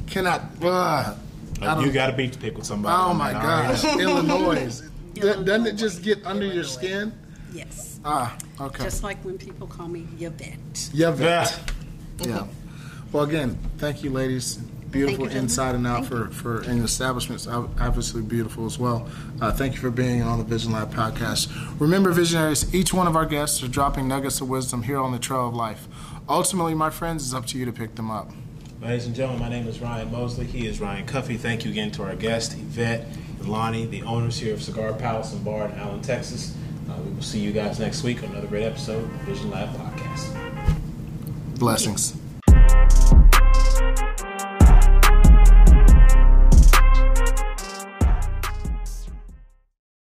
[0.08, 0.42] Cannot.
[0.62, 1.16] Uh,
[1.62, 2.96] I you got to beat pick with somebody.
[2.98, 3.82] oh my that, all right?
[3.82, 4.82] gosh, Illinois.
[5.14, 7.14] Doesn't doesn't it just get under your skin?
[7.54, 8.00] Yes.
[8.04, 8.84] Ah, okay.
[8.86, 10.90] Just like when people call me Yvette.
[10.94, 11.62] Yeah, vet.
[12.20, 12.28] Yeah.
[12.28, 12.48] Yeah.
[13.12, 14.60] Well, again, thank you, ladies.
[14.92, 19.08] Beautiful you, inside and out Thank for, for and your establishment's obviously beautiful as well.
[19.40, 21.50] Uh, thank you for being on the Vision Lab podcast.
[21.80, 25.20] Remember, visionaries, each one of our guests are dropping nuggets of wisdom here on the
[25.20, 25.88] trail of life.
[26.28, 28.32] Ultimately, my friends, it's up to you to pick them up.
[28.82, 30.46] Ladies and gentlemen, my name is Ryan Mosley.
[30.46, 31.38] He is Ryan Cuffee.
[31.38, 33.02] Thank you again to our guest, Yvette
[33.40, 36.56] and Loni, the owners here of Cigar Palace and Bar in Allen, Texas.
[36.90, 39.70] Uh, we will see you guys next week on another great episode of Vision Lab
[39.70, 40.36] Podcast.
[41.60, 42.21] Blessings.